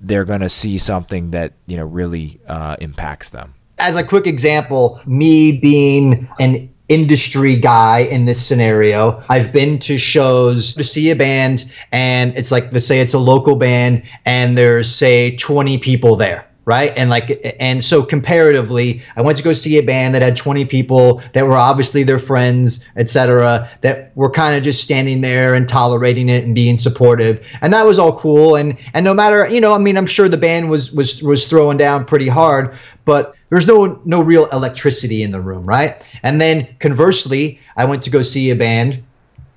they're 0.00 0.24
going 0.24 0.40
to 0.40 0.48
see 0.48 0.78
something 0.78 1.32
that 1.32 1.52
you 1.66 1.76
know 1.76 1.84
really 1.84 2.40
uh, 2.46 2.76
impacts 2.80 3.30
them. 3.30 3.54
As 3.78 3.96
a 3.96 4.04
quick 4.04 4.26
example, 4.26 5.00
me 5.06 5.58
being 5.60 6.28
an 6.40 6.72
industry 6.88 7.56
guy 7.56 8.00
in 8.00 8.24
this 8.24 8.44
scenario. 8.44 9.22
I've 9.28 9.52
been 9.52 9.78
to 9.80 9.98
shows 9.98 10.74
to 10.74 10.84
see 10.84 11.10
a 11.10 11.16
band, 11.16 11.70
and 11.92 12.36
it's 12.36 12.50
like, 12.50 12.72
let's 12.72 12.86
say 12.86 13.00
it's 13.00 13.14
a 13.14 13.18
local 13.18 13.56
band, 13.56 14.04
and 14.24 14.56
there's, 14.56 14.94
say, 14.94 15.36
20 15.36 15.78
people 15.78 16.16
there 16.16 16.47
right? 16.68 16.92
And 16.94 17.08
like, 17.08 17.56
and 17.58 17.82
so 17.82 18.02
comparatively, 18.02 19.02
I 19.16 19.22
went 19.22 19.38
to 19.38 19.42
go 19.42 19.54
see 19.54 19.78
a 19.78 19.82
band 19.82 20.14
that 20.14 20.20
had 20.20 20.36
20 20.36 20.66
people 20.66 21.22
that 21.32 21.46
were 21.46 21.56
obviously 21.56 22.02
their 22.02 22.18
friends, 22.18 22.84
etc. 22.94 23.70
That 23.80 24.14
were 24.14 24.30
kind 24.30 24.54
of 24.54 24.62
just 24.62 24.84
standing 24.84 25.22
there 25.22 25.54
and 25.54 25.66
tolerating 25.66 26.28
it 26.28 26.44
and 26.44 26.54
being 26.54 26.76
supportive, 26.76 27.42
and 27.62 27.72
that 27.72 27.86
was 27.86 27.98
all 27.98 28.18
cool. 28.18 28.56
And 28.56 28.76
and 28.92 29.02
no 29.02 29.14
matter, 29.14 29.48
you 29.48 29.62
know, 29.62 29.72
I 29.72 29.78
mean, 29.78 29.96
I'm 29.96 30.06
sure 30.06 30.28
the 30.28 30.36
band 30.36 30.68
was 30.68 30.92
was 30.92 31.22
was 31.22 31.48
throwing 31.48 31.78
down 31.78 32.04
pretty 32.04 32.28
hard, 32.28 32.76
but 33.06 33.34
there's 33.48 33.66
no 33.66 34.02
no 34.04 34.20
real 34.20 34.44
electricity 34.50 35.22
in 35.22 35.30
the 35.30 35.40
room, 35.40 35.64
right? 35.64 36.06
And 36.22 36.38
then 36.38 36.76
conversely, 36.80 37.60
I 37.78 37.86
went 37.86 38.02
to 38.02 38.10
go 38.10 38.20
see 38.20 38.50
a 38.50 38.56
band 38.56 39.04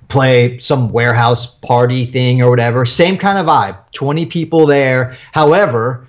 play 0.08 0.58
some 0.58 0.92
warehouse 0.92 1.58
party 1.58 2.06
thing 2.06 2.40
or 2.40 2.48
whatever. 2.48 2.86
Same 2.86 3.18
kind 3.18 3.38
of 3.38 3.46
vibe. 3.46 3.78
20 3.92 4.26
people 4.26 4.66
there. 4.66 5.18
However, 5.32 6.06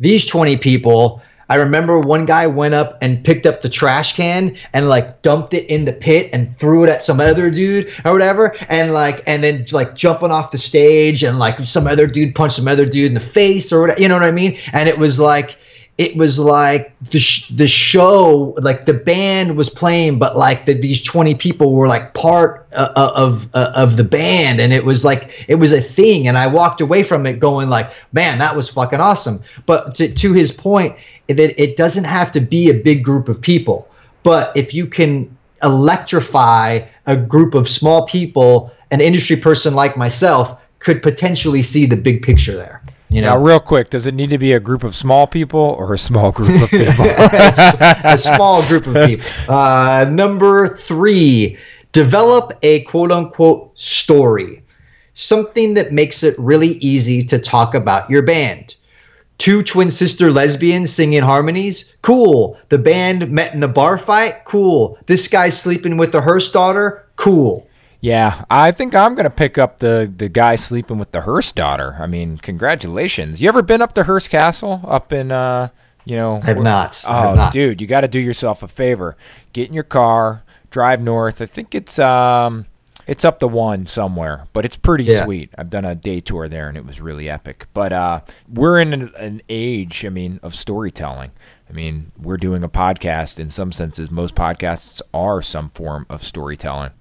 these 0.00 0.26
20 0.26 0.56
people 0.58 1.22
I 1.50 1.56
remember 1.56 1.98
one 1.98 2.26
guy 2.26 2.46
went 2.46 2.74
up 2.74 2.98
and 3.00 3.24
picked 3.24 3.46
up 3.46 3.62
the 3.62 3.70
trash 3.70 4.14
can 4.16 4.58
and 4.74 4.88
like 4.88 5.22
dumped 5.22 5.54
it 5.54 5.66
in 5.70 5.86
the 5.86 5.94
pit 5.94 6.30
and 6.34 6.56
threw 6.58 6.84
it 6.84 6.90
at 6.90 7.02
some 7.02 7.20
other 7.20 7.50
dude 7.50 7.90
or 8.04 8.12
whatever. 8.12 8.54
And 8.68 8.92
like, 8.92 9.22
and 9.26 9.42
then 9.42 9.64
like 9.72 9.94
jumping 9.94 10.30
off 10.30 10.50
the 10.50 10.58
stage 10.58 11.22
and 11.22 11.38
like 11.38 11.60
some 11.60 11.86
other 11.86 12.06
dude 12.06 12.34
punched 12.34 12.56
some 12.56 12.68
other 12.68 12.84
dude 12.84 13.06
in 13.06 13.14
the 13.14 13.20
face 13.20 13.72
or 13.72 13.80
whatever, 13.80 14.00
you 14.00 14.08
know 14.08 14.14
what 14.14 14.24
I 14.24 14.30
mean? 14.30 14.58
And 14.72 14.88
it 14.88 14.98
was 14.98 15.18
like, 15.18 15.56
it 15.98 16.16
was 16.16 16.38
like 16.38 16.96
the, 17.10 17.18
sh- 17.18 17.48
the 17.48 17.66
show 17.66 18.54
like 18.62 18.84
the 18.84 18.94
band 18.94 19.56
was 19.56 19.68
playing 19.68 20.18
but 20.18 20.38
like 20.38 20.64
the, 20.64 20.74
these 20.74 21.02
20 21.02 21.34
people 21.34 21.72
were 21.72 21.88
like 21.88 22.14
part 22.14 22.68
uh, 22.72 22.92
uh, 22.94 23.12
of 23.16 23.48
uh, 23.54 23.72
of 23.74 23.96
the 23.96 24.04
band. 24.04 24.60
And 24.60 24.72
it 24.72 24.84
was 24.84 25.04
like 25.04 25.44
it 25.48 25.56
was 25.56 25.72
a 25.72 25.80
thing. 25.80 26.28
And 26.28 26.38
i 26.38 26.46
walked 26.46 26.80
away 26.80 27.02
from 27.02 27.26
it 27.26 27.40
going 27.40 27.68
like 27.68 27.90
man 28.12 28.38
that 28.38 28.54
was 28.54 28.68
fucking 28.68 29.00
awesome. 29.00 29.40
But 29.66 29.96
to, 29.96 30.12
to 30.12 30.32
his 30.32 30.52
point 30.52 30.96
that 31.26 31.60
it 31.60 31.76
doesn't 31.76 32.04
have 32.04 32.30
to 32.32 32.40
be 32.40 32.70
a 32.70 32.74
big 32.74 33.02
group 33.02 33.28
of 33.28 33.40
people. 33.40 33.88
But 34.22 34.56
if 34.56 34.72
you 34.74 34.86
can 34.86 35.36
electrify 35.62 36.86
a 37.06 37.16
group 37.16 37.54
of 37.54 37.68
small 37.68 38.06
people 38.06 38.72
an 38.92 39.00
industry 39.00 39.36
person 39.36 39.74
like 39.74 39.96
myself 39.96 40.60
could 40.78 41.02
potentially 41.02 41.62
see 41.62 41.86
the 41.86 41.96
big 41.96 42.22
picture 42.22 42.54
there 42.54 42.80
you 43.08 43.22
know, 43.22 43.34
now, 43.34 43.42
real 43.42 43.60
quick, 43.60 43.90
does 43.90 44.06
it 44.06 44.14
need 44.14 44.30
to 44.30 44.38
be 44.38 44.52
a 44.52 44.60
group 44.60 44.84
of 44.84 44.94
small 44.94 45.26
people 45.26 45.60
or 45.60 45.94
a 45.94 45.98
small 45.98 46.30
group 46.30 46.62
of 46.62 46.70
people? 46.70 47.06
a 47.06 48.18
small 48.18 48.62
group 48.66 48.86
of 48.86 49.06
people. 49.06 49.26
Uh, 49.48 50.06
number 50.10 50.76
three, 50.76 51.58
develop 51.92 52.52
a 52.62 52.82
quote 52.84 53.10
unquote 53.10 53.78
story, 53.78 54.62
something 55.14 55.74
that 55.74 55.92
makes 55.92 56.22
it 56.22 56.34
really 56.38 56.68
easy 56.68 57.24
to 57.24 57.38
talk 57.38 57.74
about 57.74 58.10
your 58.10 58.22
band. 58.22 58.74
Two 59.38 59.62
twin 59.62 59.90
sister 59.90 60.32
lesbians 60.32 60.92
singing 60.92 61.22
harmonies? 61.22 61.96
Cool. 62.02 62.58
The 62.70 62.78
band 62.78 63.30
met 63.30 63.54
in 63.54 63.62
a 63.62 63.68
bar 63.68 63.96
fight? 63.96 64.44
Cool. 64.44 64.98
This 65.06 65.28
guy's 65.28 65.58
sleeping 65.58 65.96
with 65.96 66.10
the 66.10 66.20
Hearst 66.20 66.52
daughter? 66.52 67.06
Cool. 67.14 67.67
Yeah, 68.00 68.44
I 68.48 68.70
think 68.70 68.94
I'm 68.94 69.14
gonna 69.14 69.30
pick 69.30 69.58
up 69.58 69.78
the 69.78 70.12
the 70.14 70.28
guy 70.28 70.54
sleeping 70.54 70.98
with 70.98 71.10
the 71.12 71.22
Hearst 71.22 71.56
daughter. 71.56 71.96
I 71.98 72.06
mean, 72.06 72.38
congratulations. 72.38 73.42
You 73.42 73.48
ever 73.48 73.62
been 73.62 73.82
up 73.82 73.94
to 73.94 74.04
Hearst 74.04 74.30
Castle 74.30 74.80
up 74.84 75.12
in 75.12 75.32
uh, 75.32 75.70
you 76.08 76.16
know? 76.16 76.40
I 76.42 76.46
have 76.46 76.62
not. 76.62 77.04
Oh, 77.06 77.12
have 77.12 77.36
not. 77.36 77.52
dude, 77.52 77.80
you 77.80 77.86
got 77.86 78.00
to 78.00 78.08
do 78.08 78.18
yourself 78.18 78.62
a 78.62 78.68
favor. 78.68 79.16
Get 79.52 79.68
in 79.68 79.74
your 79.74 79.84
car, 79.84 80.42
drive 80.70 81.02
north. 81.02 81.42
I 81.42 81.46
think 81.46 81.74
it's 81.74 81.98
um, 81.98 82.64
it's 83.06 83.26
up 83.26 83.40
the 83.40 83.48
one 83.48 83.86
somewhere, 83.86 84.46
but 84.54 84.64
it's 84.64 84.76
pretty 84.76 85.04
yeah. 85.04 85.24
sweet. 85.24 85.50
I've 85.58 85.68
done 85.68 85.84
a 85.84 85.94
day 85.94 86.20
tour 86.20 86.48
there, 86.48 86.68
and 86.68 86.78
it 86.78 86.86
was 86.86 87.00
really 87.00 87.28
epic. 87.28 87.66
But 87.74 87.92
uh, 87.92 88.20
we're 88.48 88.80
in 88.80 88.94
an, 88.94 89.14
an 89.16 89.42
age, 89.50 90.06
I 90.06 90.08
mean, 90.08 90.40
of 90.42 90.54
storytelling. 90.54 91.30
I 91.68 91.72
mean, 91.74 92.12
we're 92.18 92.38
doing 92.38 92.64
a 92.64 92.70
podcast. 92.70 93.38
In 93.38 93.50
some 93.50 93.70
senses, 93.70 94.10
most 94.10 94.34
podcasts 94.34 95.02
are 95.12 95.42
some 95.42 95.68
form 95.68 96.06
of 96.08 96.22
storytelling. 96.22 96.92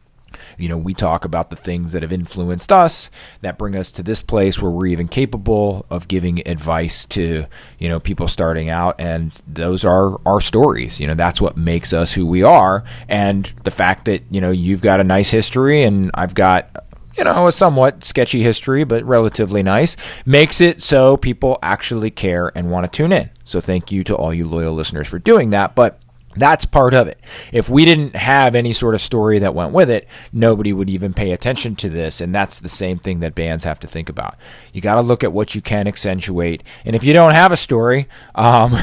You 0.57 0.69
know, 0.69 0.77
we 0.77 0.93
talk 0.93 1.25
about 1.25 1.49
the 1.49 1.55
things 1.55 1.91
that 1.93 2.01
have 2.01 2.13
influenced 2.13 2.71
us 2.71 3.09
that 3.41 3.57
bring 3.57 3.75
us 3.75 3.91
to 3.93 4.03
this 4.03 4.21
place 4.21 4.61
where 4.61 4.71
we're 4.71 4.87
even 4.87 5.07
capable 5.07 5.85
of 5.89 6.07
giving 6.07 6.47
advice 6.47 7.05
to, 7.07 7.45
you 7.79 7.89
know, 7.89 7.99
people 7.99 8.27
starting 8.27 8.69
out. 8.69 8.95
And 8.99 9.31
those 9.47 9.85
are 9.85 10.19
our 10.25 10.41
stories. 10.41 10.99
You 10.99 11.07
know, 11.07 11.15
that's 11.15 11.41
what 11.41 11.57
makes 11.57 11.93
us 11.93 12.13
who 12.13 12.25
we 12.25 12.43
are. 12.43 12.83
And 13.07 13.51
the 13.63 13.71
fact 13.71 14.05
that, 14.05 14.23
you 14.29 14.41
know, 14.41 14.51
you've 14.51 14.81
got 14.81 14.99
a 14.99 15.03
nice 15.03 15.29
history 15.29 15.83
and 15.83 16.11
I've 16.13 16.33
got 16.33 16.83
you 17.17 17.23
know, 17.23 17.47
a 17.47 17.51
somewhat 17.51 18.03
sketchy 18.03 18.43
history, 18.43 18.83
but 18.83 19.03
relatively 19.03 19.63
nice, 19.63 19.97
makes 20.25 20.61
it 20.61 20.81
so 20.81 21.17
people 21.17 21.57
actually 21.63 22.11
care 22.11 22.51
and 22.53 22.69
want 22.69 22.85
to 22.85 22.95
tune 22.95 23.11
in. 23.11 23.29
So 23.43 23.59
thank 23.59 23.91
you 23.91 24.03
to 24.03 24.15
all 24.15 24.33
you 24.33 24.47
loyal 24.47 24.73
listeners 24.73 25.07
for 25.07 25.17
doing 25.17 25.49
that. 25.49 25.73
But 25.73 25.99
that's 26.41 26.65
part 26.65 26.93
of 26.93 27.07
it. 27.07 27.19
If 27.51 27.69
we 27.69 27.85
didn't 27.85 28.15
have 28.15 28.55
any 28.55 28.73
sort 28.73 28.95
of 28.95 29.01
story 29.01 29.39
that 29.39 29.53
went 29.53 29.73
with 29.73 29.89
it, 29.89 30.07
nobody 30.31 30.73
would 30.73 30.89
even 30.89 31.13
pay 31.13 31.31
attention 31.31 31.75
to 31.77 31.89
this. 31.89 32.21
And 32.21 32.33
that's 32.33 32.59
the 32.59 32.69
same 32.69 32.97
thing 32.97 33.19
that 33.19 33.35
bands 33.35 33.63
have 33.63 33.79
to 33.81 33.87
think 33.87 34.09
about. 34.09 34.35
You 34.73 34.81
got 34.81 34.95
to 34.95 35.01
look 35.01 35.23
at 35.23 35.33
what 35.33 35.55
you 35.55 35.61
can 35.61 35.87
accentuate. 35.87 36.63
And 36.85 36.95
if 36.95 37.03
you 37.03 37.13
don't 37.13 37.33
have 37.33 37.51
a 37.51 37.57
story, 37.57 38.07
um, 38.35 38.75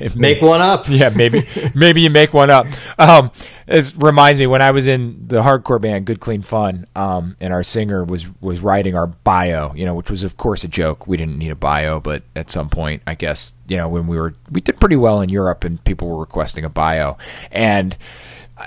maybe, 0.00 0.14
make 0.18 0.42
one 0.42 0.60
up. 0.60 0.88
Yeah, 0.88 1.10
maybe 1.10 1.46
maybe 1.74 2.02
you 2.02 2.10
make 2.10 2.32
one 2.32 2.50
up. 2.50 2.66
Um, 2.98 3.30
it 3.66 3.92
reminds 3.96 4.38
me 4.38 4.46
when 4.46 4.62
I 4.62 4.70
was 4.70 4.86
in 4.86 5.26
the 5.26 5.42
hardcore 5.42 5.80
band 5.80 6.04
Good 6.04 6.20
Clean 6.20 6.42
Fun, 6.42 6.86
um, 6.94 7.36
and 7.40 7.52
our 7.52 7.62
singer 7.62 8.04
was 8.04 8.28
was 8.40 8.60
writing 8.60 8.94
our 8.94 9.08
bio, 9.08 9.74
you 9.74 9.84
know, 9.84 9.94
which 9.94 10.10
was 10.10 10.22
of 10.22 10.36
course 10.36 10.62
a 10.62 10.68
joke. 10.68 11.06
We 11.06 11.16
didn't 11.16 11.38
need 11.38 11.50
a 11.50 11.56
bio, 11.56 11.98
but 11.98 12.22
at 12.36 12.50
some 12.50 12.68
point, 12.68 13.02
I 13.06 13.14
guess, 13.14 13.54
you 13.66 13.76
know, 13.76 13.88
when 13.88 14.06
we 14.06 14.16
were 14.16 14.34
we 14.50 14.60
did 14.60 14.78
pretty 14.78 14.96
well 14.96 15.20
in 15.20 15.28
Europe, 15.28 15.64
and 15.64 15.82
people 15.84 16.08
were 16.08 16.20
requesting 16.20 16.64
a 16.64 16.68
bio, 16.68 17.16
and 17.50 17.96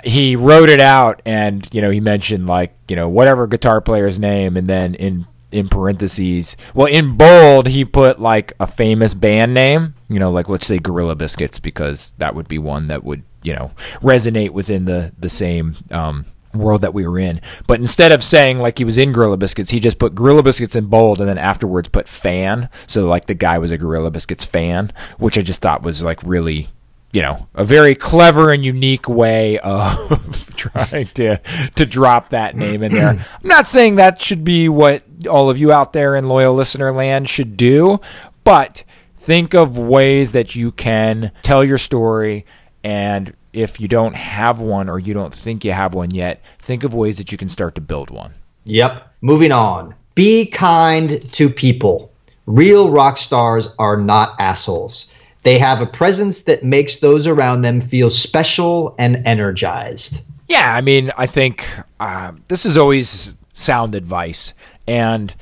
he 0.03 0.35
wrote 0.35 0.69
it 0.69 0.81
out, 0.81 1.21
and 1.25 1.67
you 1.71 1.81
know, 1.81 1.91
he 1.91 1.99
mentioned 2.01 2.47
like 2.47 2.75
you 2.89 2.95
know 2.95 3.07
whatever 3.07 3.47
guitar 3.47 3.79
player's 3.79 4.19
name, 4.19 4.57
and 4.57 4.67
then 4.67 4.95
in 4.95 5.27
in 5.51 5.67
parentheses. 5.67 6.55
Well, 6.73 6.87
in 6.87 7.15
bold, 7.15 7.67
he 7.67 7.85
put 7.85 8.19
like 8.19 8.53
a 8.59 8.67
famous 8.67 9.13
band 9.13 9.53
name, 9.53 9.95
you 10.07 10.19
know, 10.19 10.31
like 10.31 10.49
let's 10.49 10.67
say 10.67 10.79
Gorilla 10.79 11.15
Biscuits, 11.15 11.59
because 11.59 12.11
that 12.17 12.35
would 12.35 12.47
be 12.47 12.57
one 12.57 12.87
that 12.87 13.03
would 13.03 13.23
you 13.41 13.53
know 13.53 13.71
resonate 14.01 14.51
within 14.51 14.85
the 14.85 15.13
the 15.17 15.29
same 15.29 15.77
um, 15.91 16.25
world 16.53 16.81
that 16.81 16.93
we 16.93 17.07
were 17.07 17.19
in. 17.19 17.41
But 17.67 17.79
instead 17.79 18.11
of 18.11 18.23
saying 18.23 18.59
like 18.59 18.77
he 18.77 18.85
was 18.85 18.97
in 18.97 19.11
Gorilla 19.11 19.37
Biscuits, 19.37 19.71
he 19.71 19.79
just 19.79 19.99
put 19.99 20.15
Gorilla 20.15 20.43
Biscuits 20.43 20.75
in 20.75 20.85
bold 20.85 21.19
and 21.19 21.29
then 21.29 21.37
afterwards 21.37 21.89
put 21.89 22.07
fan. 22.07 22.69
So 22.87 23.07
like 23.07 23.25
the 23.25 23.33
guy 23.33 23.57
was 23.57 23.71
a 23.71 23.77
Gorilla 23.77 24.11
Biscuits 24.11 24.45
fan, 24.45 24.91
which 25.17 25.37
I 25.37 25.41
just 25.41 25.61
thought 25.61 25.83
was 25.83 26.03
like 26.03 26.21
really 26.23 26.67
you 27.11 27.21
know, 27.21 27.47
a 27.55 27.65
very 27.65 27.95
clever 27.95 28.51
and 28.51 28.63
unique 28.63 29.09
way 29.09 29.57
of 29.59 30.53
trying 30.55 31.07
to 31.07 31.37
to 31.75 31.85
drop 31.85 32.29
that 32.29 32.55
name 32.55 32.83
in 32.83 32.91
there. 32.91 33.09
I'm 33.09 33.47
not 33.47 33.67
saying 33.67 33.95
that 33.95 34.21
should 34.21 34.43
be 34.43 34.69
what 34.69 35.03
all 35.29 35.49
of 35.49 35.57
you 35.57 35.71
out 35.71 35.93
there 35.93 36.15
in 36.15 36.27
loyal 36.27 36.53
listener 36.53 36.91
land 36.91 37.29
should 37.29 37.57
do, 37.57 37.99
but 38.43 38.83
think 39.17 39.53
of 39.53 39.77
ways 39.77 40.33
that 40.33 40.55
you 40.55 40.71
can 40.71 41.31
tell 41.41 41.63
your 41.63 41.77
story 41.77 42.45
and 42.83 43.33
if 43.53 43.79
you 43.79 43.87
don't 43.87 44.15
have 44.15 44.59
one 44.59 44.89
or 44.89 44.99
you 44.99 45.13
don't 45.13 45.33
think 45.33 45.65
you 45.65 45.71
have 45.71 45.93
one 45.93 46.11
yet, 46.11 46.41
think 46.59 46.83
of 46.83 46.93
ways 46.93 47.17
that 47.17 47.31
you 47.31 47.37
can 47.37 47.49
start 47.49 47.75
to 47.75 47.81
build 47.81 48.09
one. 48.09 48.33
Yep. 48.65 49.15
Moving 49.21 49.51
on. 49.51 49.95
Be 50.15 50.45
kind 50.45 51.31
to 51.33 51.49
people. 51.49 52.11
Real 52.45 52.91
rock 52.91 53.17
stars 53.17 53.75
are 53.79 53.97
not 53.97 54.35
assholes. 54.39 55.13
They 55.43 55.57
have 55.59 55.81
a 55.81 55.85
presence 55.85 56.43
that 56.43 56.63
makes 56.63 56.97
those 56.97 57.27
around 57.27 57.61
them 57.61 57.81
feel 57.81 58.09
special 58.09 58.95
and 58.99 59.25
energized. 59.25 60.21
Yeah, 60.47 60.73
I 60.73 60.81
mean, 60.81 61.11
I 61.17 61.27
think 61.27 61.65
uh, 61.99 62.33
this 62.47 62.65
is 62.65 62.77
always 62.77 63.31
sound 63.53 63.95
advice, 63.95 64.53
and 64.87 65.33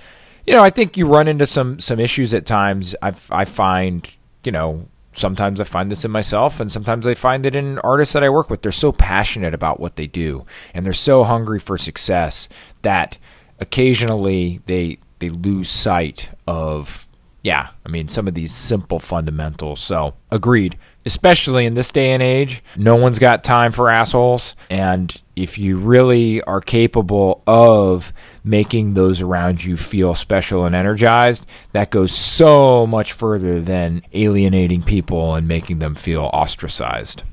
you 0.46 0.54
know, 0.54 0.63
I 0.63 0.70
think 0.70 0.98
you 0.98 1.08
run 1.08 1.27
into 1.27 1.48
some 1.48 1.80
some 1.80 2.00
issues 2.00 2.34
at 2.34 2.46
times. 2.46 2.96
I 3.01 3.13
I 3.32 3.46
find 3.46 4.08
you 4.44 4.51
know 4.51 4.88
sometimes 5.13 5.60
I 5.60 5.63
find 5.63 5.89
this 5.89 6.06
in 6.06 6.12
myself, 6.12 6.60
and 6.60 6.72
sometimes 6.72 7.08
I 7.08 7.16
find 7.16 7.46
it 7.46 7.56
in 7.56 7.80
artists 7.80 8.13
that 8.13 8.24
I 8.24 8.30
work 8.30 8.50
with. 8.50 8.62
They're 8.62 8.72
so 8.72 8.92
passionate 8.92 9.54
about 9.54 9.80
what 9.80 9.96
they 9.96 10.08
do, 10.08 10.46
and 10.74 10.86
they're 10.86 10.94
so 10.94 11.24
hungry 11.24 11.60
for 11.60 11.77
success 11.77 12.48
that 12.84 13.18
occasionally 13.60 14.62
they 14.66 15.00
they 15.20 15.30
lose 15.30 15.70
sight 15.70 16.30
of 16.46 17.07
yeah, 17.48 17.70
I 17.86 17.89
mean 17.89 18.10
some 18.10 18.27
of 18.27 18.34
these 18.34 18.54
simple 18.54 19.00
fundamentals. 19.00 19.80
So 19.80 20.16
agreed. 20.30 20.77
Especially 21.06 21.66
in 21.66 21.75
this 21.75 21.94
day 21.94 22.12
and 22.12 22.22
age, 22.22 22.62
no 22.75 22.98
one's 22.98 23.20
got 23.20 23.46
time 23.46 23.72
for 23.72 23.89
assholes. 23.89 24.54
And 24.70 25.16
if 25.38 25.58
you 25.58 25.77
really 25.77 26.42
are 26.42 26.60
capable 26.60 27.42
of 27.48 28.12
making 28.44 28.96
those 28.96 29.22
around 29.22 29.63
you 29.63 29.77
feel 29.77 30.13
special 30.13 30.66
and 30.66 30.75
energized, 30.75 31.46
that 31.72 31.89
goes 31.89 32.13
so 32.13 32.86
much 32.86 33.13
further 33.13 33.62
than 33.62 34.01
alienating 34.12 34.84
people 34.84 35.36
and 35.36 35.48
making 35.48 35.80
them 35.80 35.96
feel 35.96 36.30
ostracized. 36.34 37.24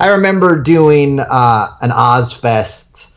I 0.00 0.08
remember 0.08 0.62
doing 0.62 1.20
uh, 1.20 1.76
an 1.82 1.90
Ozzfest 1.90 3.12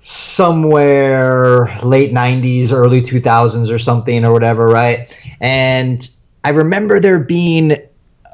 somewhere 0.00 1.66
late 1.82 2.12
90s, 2.12 2.72
early 2.72 3.02
2000s 3.02 3.70
or 3.70 3.78
something 3.78 4.24
or 4.24 4.32
whatever, 4.32 4.66
right? 4.66 5.18
And 5.40 6.08
I 6.44 6.50
remember 6.50 7.00
there 7.00 7.18
being 7.18 7.76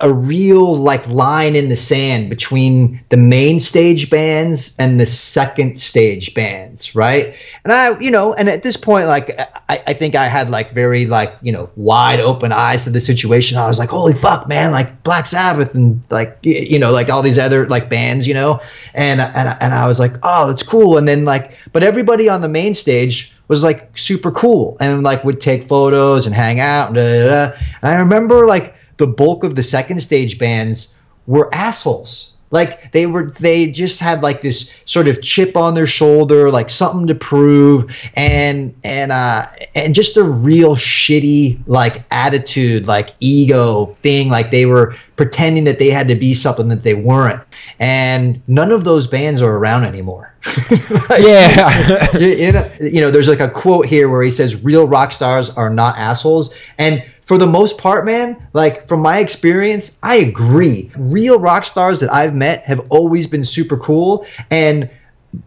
a 0.04 0.12
real 0.12 0.76
like 0.76 1.08
line 1.08 1.56
in 1.56 1.70
the 1.70 1.76
sand 1.76 2.28
between 2.28 3.02
the 3.08 3.16
main 3.16 3.58
stage 3.58 4.10
bands 4.10 4.76
and 4.78 5.00
the 5.00 5.06
second 5.06 5.80
stage 5.80 6.34
bands, 6.34 6.94
right? 6.94 7.34
And 7.64 7.72
I, 7.72 7.98
you 7.98 8.10
know, 8.10 8.34
and 8.34 8.50
at 8.50 8.62
this 8.62 8.76
point, 8.76 9.06
like 9.06 9.30
I, 9.40 9.82
I 9.86 9.94
think 9.94 10.14
I 10.14 10.26
had 10.26 10.50
like 10.50 10.72
very 10.74 11.06
like 11.06 11.38
you 11.40 11.52
know 11.52 11.70
wide 11.74 12.20
open 12.20 12.52
eyes 12.52 12.84
to 12.84 12.90
the 12.90 13.00
situation. 13.00 13.56
I 13.56 13.66
was 13.66 13.78
like, 13.78 13.88
holy 13.88 14.12
fuck, 14.12 14.46
man! 14.46 14.72
Like 14.72 15.02
Black 15.04 15.26
Sabbath 15.26 15.74
and 15.74 16.02
like 16.10 16.36
you 16.42 16.78
know 16.78 16.92
like 16.92 17.08
all 17.08 17.22
these 17.22 17.38
other 17.38 17.66
like 17.66 17.88
bands, 17.88 18.28
you 18.28 18.34
know, 18.34 18.60
and 18.92 19.22
and 19.22 19.56
and 19.58 19.72
I 19.72 19.88
was 19.88 19.98
like, 19.98 20.16
oh, 20.22 20.50
it's 20.50 20.62
cool. 20.62 20.98
And 20.98 21.08
then 21.08 21.24
like, 21.24 21.56
but 21.72 21.82
everybody 21.82 22.28
on 22.28 22.42
the 22.42 22.48
main 22.50 22.74
stage 22.74 23.34
was 23.48 23.64
like 23.64 23.96
super 23.96 24.30
cool 24.30 24.76
and 24.80 25.02
like 25.02 25.24
would 25.24 25.40
take 25.40 25.64
photos 25.64 26.26
and 26.26 26.34
hang 26.34 26.60
out. 26.60 26.88
And, 26.88 26.96
da, 26.96 27.22
da, 27.22 27.28
da. 27.28 27.56
and 27.80 27.90
I 27.90 27.94
remember 28.00 28.46
like 28.46 28.74
the 28.96 29.06
bulk 29.06 29.44
of 29.44 29.54
the 29.54 29.62
second 29.62 30.00
stage 30.00 30.38
bands 30.38 30.94
were 31.26 31.52
assholes. 31.54 32.34
Like 32.54 32.92
they 32.92 33.06
were, 33.06 33.32
they 33.40 33.72
just 33.72 33.98
had 33.98 34.22
like 34.22 34.40
this 34.40 34.72
sort 34.84 35.08
of 35.08 35.20
chip 35.20 35.56
on 35.56 35.74
their 35.74 35.86
shoulder, 35.86 36.52
like 36.52 36.70
something 36.70 37.08
to 37.08 37.14
prove, 37.16 37.90
and 38.14 38.76
and 38.84 39.10
uh 39.10 39.46
and 39.74 39.92
just 39.92 40.16
a 40.16 40.22
real 40.22 40.76
shitty 40.76 41.64
like 41.66 42.04
attitude, 42.12 42.86
like 42.86 43.10
ego 43.18 43.96
thing. 44.02 44.28
Like 44.28 44.52
they 44.52 44.66
were 44.66 44.94
pretending 45.16 45.64
that 45.64 45.80
they 45.80 45.90
had 45.90 46.06
to 46.08 46.14
be 46.14 46.32
something 46.32 46.68
that 46.68 46.84
they 46.84 46.94
weren't. 46.94 47.42
And 47.80 48.40
none 48.46 48.70
of 48.70 48.84
those 48.84 49.08
bands 49.08 49.42
are 49.42 49.56
around 49.56 49.84
anymore. 49.84 50.32
like, 51.08 51.22
yeah, 51.22 52.16
you, 52.16 52.52
know, 52.52 52.70
you 52.80 53.00
know, 53.00 53.10
there's 53.10 53.28
like 53.28 53.40
a 53.40 53.50
quote 53.50 53.86
here 53.86 54.08
where 54.08 54.22
he 54.22 54.30
says, 54.30 54.62
"Real 54.62 54.86
rock 54.86 55.10
stars 55.10 55.50
are 55.50 55.70
not 55.70 55.98
assholes," 55.98 56.54
and 56.78 57.02
for 57.24 57.38
the 57.38 57.46
most 57.46 57.78
part, 57.78 58.04
man, 58.04 58.46
like 58.52 58.86
from 58.86 59.00
my 59.00 59.18
experience, 59.18 59.98
I 60.02 60.16
agree. 60.16 60.90
Real 60.96 61.38
rock 61.40 61.64
stars 61.64 62.00
that 62.00 62.12
I've 62.12 62.34
met 62.34 62.64
have 62.64 62.80
always 62.90 63.26
been 63.26 63.44
super 63.44 63.76
cool. 63.76 64.26
And 64.50 64.90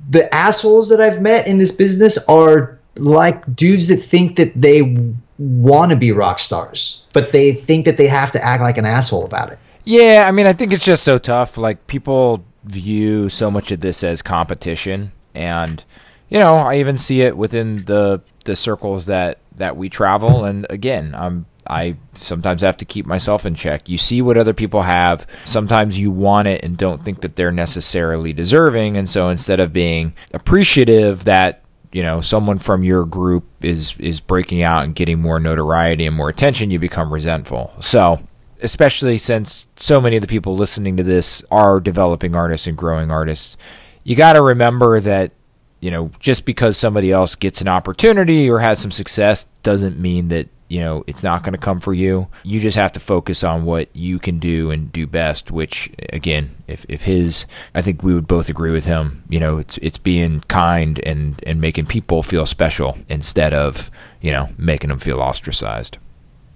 the 0.10 0.34
assholes 0.34 0.90
that 0.90 1.00
I've 1.00 1.22
met 1.22 1.48
in 1.48 1.58
this 1.58 1.72
business 1.72 2.18
are 2.28 2.80
like 2.96 3.56
dudes 3.56 3.88
that 3.90 3.98
think 3.98 4.38
that 4.38 4.60
they 4.60 4.98
want 5.38 5.92
to 5.92 5.96
be 5.96 6.12
rock 6.12 6.40
stars, 6.40 7.04
but 7.14 7.32
they 7.32 7.54
think 7.54 7.86
that 7.86 7.98
they 7.98 8.08
have 8.08 8.32
to 8.32 8.44
act 8.44 8.62
like 8.62 8.78
an 8.78 8.86
asshole 8.86 9.24
about 9.24 9.52
it. 9.52 9.60
Yeah, 9.86 10.26
I 10.28 10.32
mean, 10.32 10.48
I 10.48 10.54
think 10.54 10.74
it's 10.74 10.84
just 10.84 11.04
so 11.04 11.18
tough. 11.18 11.58
Like, 11.58 11.88
people 11.88 12.44
view 12.66 13.30
so 13.30 13.50
much 13.50 13.72
of 13.72 13.80
this 13.80 14.04
as 14.04 14.22
competition. 14.22 15.12
And, 15.34 15.82
you 16.28 16.40
know, 16.40 16.56
I 16.56 16.80
even 16.80 16.98
see 16.98 17.22
it 17.22 17.38
within 17.38 17.78
the, 17.86 18.22
the 18.44 18.56
circles 18.56 19.06
that, 19.06 19.38
that 19.56 19.78
we 19.78 19.88
travel. 19.90 20.44
And 20.44 20.66
again, 20.70 21.16
I'm 21.16 21.46
I 21.70 21.98
sometimes 22.22 22.62
have 22.62 22.78
to 22.78 22.86
keep 22.86 23.06
myself 23.06 23.46
in 23.46 23.56
check. 23.56 23.90
You 23.90 23.98
see 23.98 24.22
what 24.22 24.38
other 24.38 24.54
people 24.54 24.84
have. 24.84 25.28
Sometimes 25.46 26.00
you 26.00 26.12
want 26.12 26.48
it 26.48 26.64
and 26.64 26.78
don't 26.78 27.04
think 27.04 27.22
that 27.22 27.36
they're 27.36 27.52
necessarily 27.52 28.34
deserving. 28.34 28.98
And 28.98 29.10
so 29.10 29.30
instead 29.30 29.60
of 29.60 29.74
being 29.74 30.14
appreciative 30.34 31.26
that 31.26 31.64
you 31.92 32.04
know 32.04 32.20
someone 32.20 32.60
from 32.60 32.84
your 32.84 33.06
group 33.06 33.46
is 33.62 33.96
is 33.98 34.20
breaking 34.20 34.62
out 34.62 34.84
and 34.84 34.94
getting 34.94 35.22
more 35.22 35.40
notoriety 35.40 36.06
and 36.06 36.16
more 36.16 36.30
attention, 36.30 36.72
you 36.72 36.80
become 36.80 37.14
resentful. 37.14 37.72
So 37.80 38.20
especially 38.62 39.18
since 39.18 39.68
so 39.76 40.02
many 40.02 40.18
of 40.18 40.22
the 40.22 40.28
people 40.28 40.56
listening 40.56 40.98
to 40.98 41.04
this 41.04 41.44
are 41.52 41.80
developing 41.80 42.36
artists 42.36 42.68
and 42.68 42.78
growing 42.78 43.12
artists, 43.12 43.56
you 44.04 44.16
got 44.16 44.34
to 44.34 44.42
remember 44.42 45.00
that 45.00 45.32
you 45.80 45.92
know 45.92 46.12
just 46.20 46.46
because 46.46 46.78
somebody 46.78 47.12
else 47.12 47.36
gets 47.36 47.62
an 47.62 47.68
opportunity 47.68 48.50
or 48.50 48.60
has 48.60 48.80
some 48.80 48.92
success 48.92 49.46
doesn't 49.64 50.00
mean 50.00 50.30
that 50.30 50.50
you 50.70 50.80
know 50.80 51.04
it's 51.08 51.24
not 51.24 51.44
going 51.44 51.54
to 51.54 51.58
come 51.58 51.80
for 51.80 51.94
you. 51.94 52.28
You 52.44 52.60
just 52.60 52.78
have 52.78 52.94
to 52.94 53.00
focus 53.00 53.44
on 53.44 53.66
what 53.66 53.90
you 53.94 54.20
can 54.20 54.40
do 54.40 54.72
and 54.72 54.92
do 54.92 55.08
best 55.08 55.52
which 55.52 55.92
again 56.12 56.56
if, 56.68 56.86
if 56.90 57.04
his 57.04 57.46
i 57.74 57.82
think 57.82 58.04
we 58.04 58.14
would 58.14 58.28
both 58.28 58.50
agree 58.50 58.72
with 58.72 58.86
him 58.86 59.24
you 59.30 59.40
know 59.40 59.58
it's 59.58 59.78
it's 59.80 59.98
being 59.98 60.42
kind 60.42 61.00
and 61.06 61.42
and 61.46 61.62
making 61.62 61.86
people 61.86 62.24
feel 62.24 62.46
special 62.46 62.98
instead 63.10 63.54
of 63.54 63.90
you 64.22 64.32
know 64.32 64.50
making 64.58 64.90
them 64.90 65.00
feel 65.00 65.20
ostracized. 65.20 65.98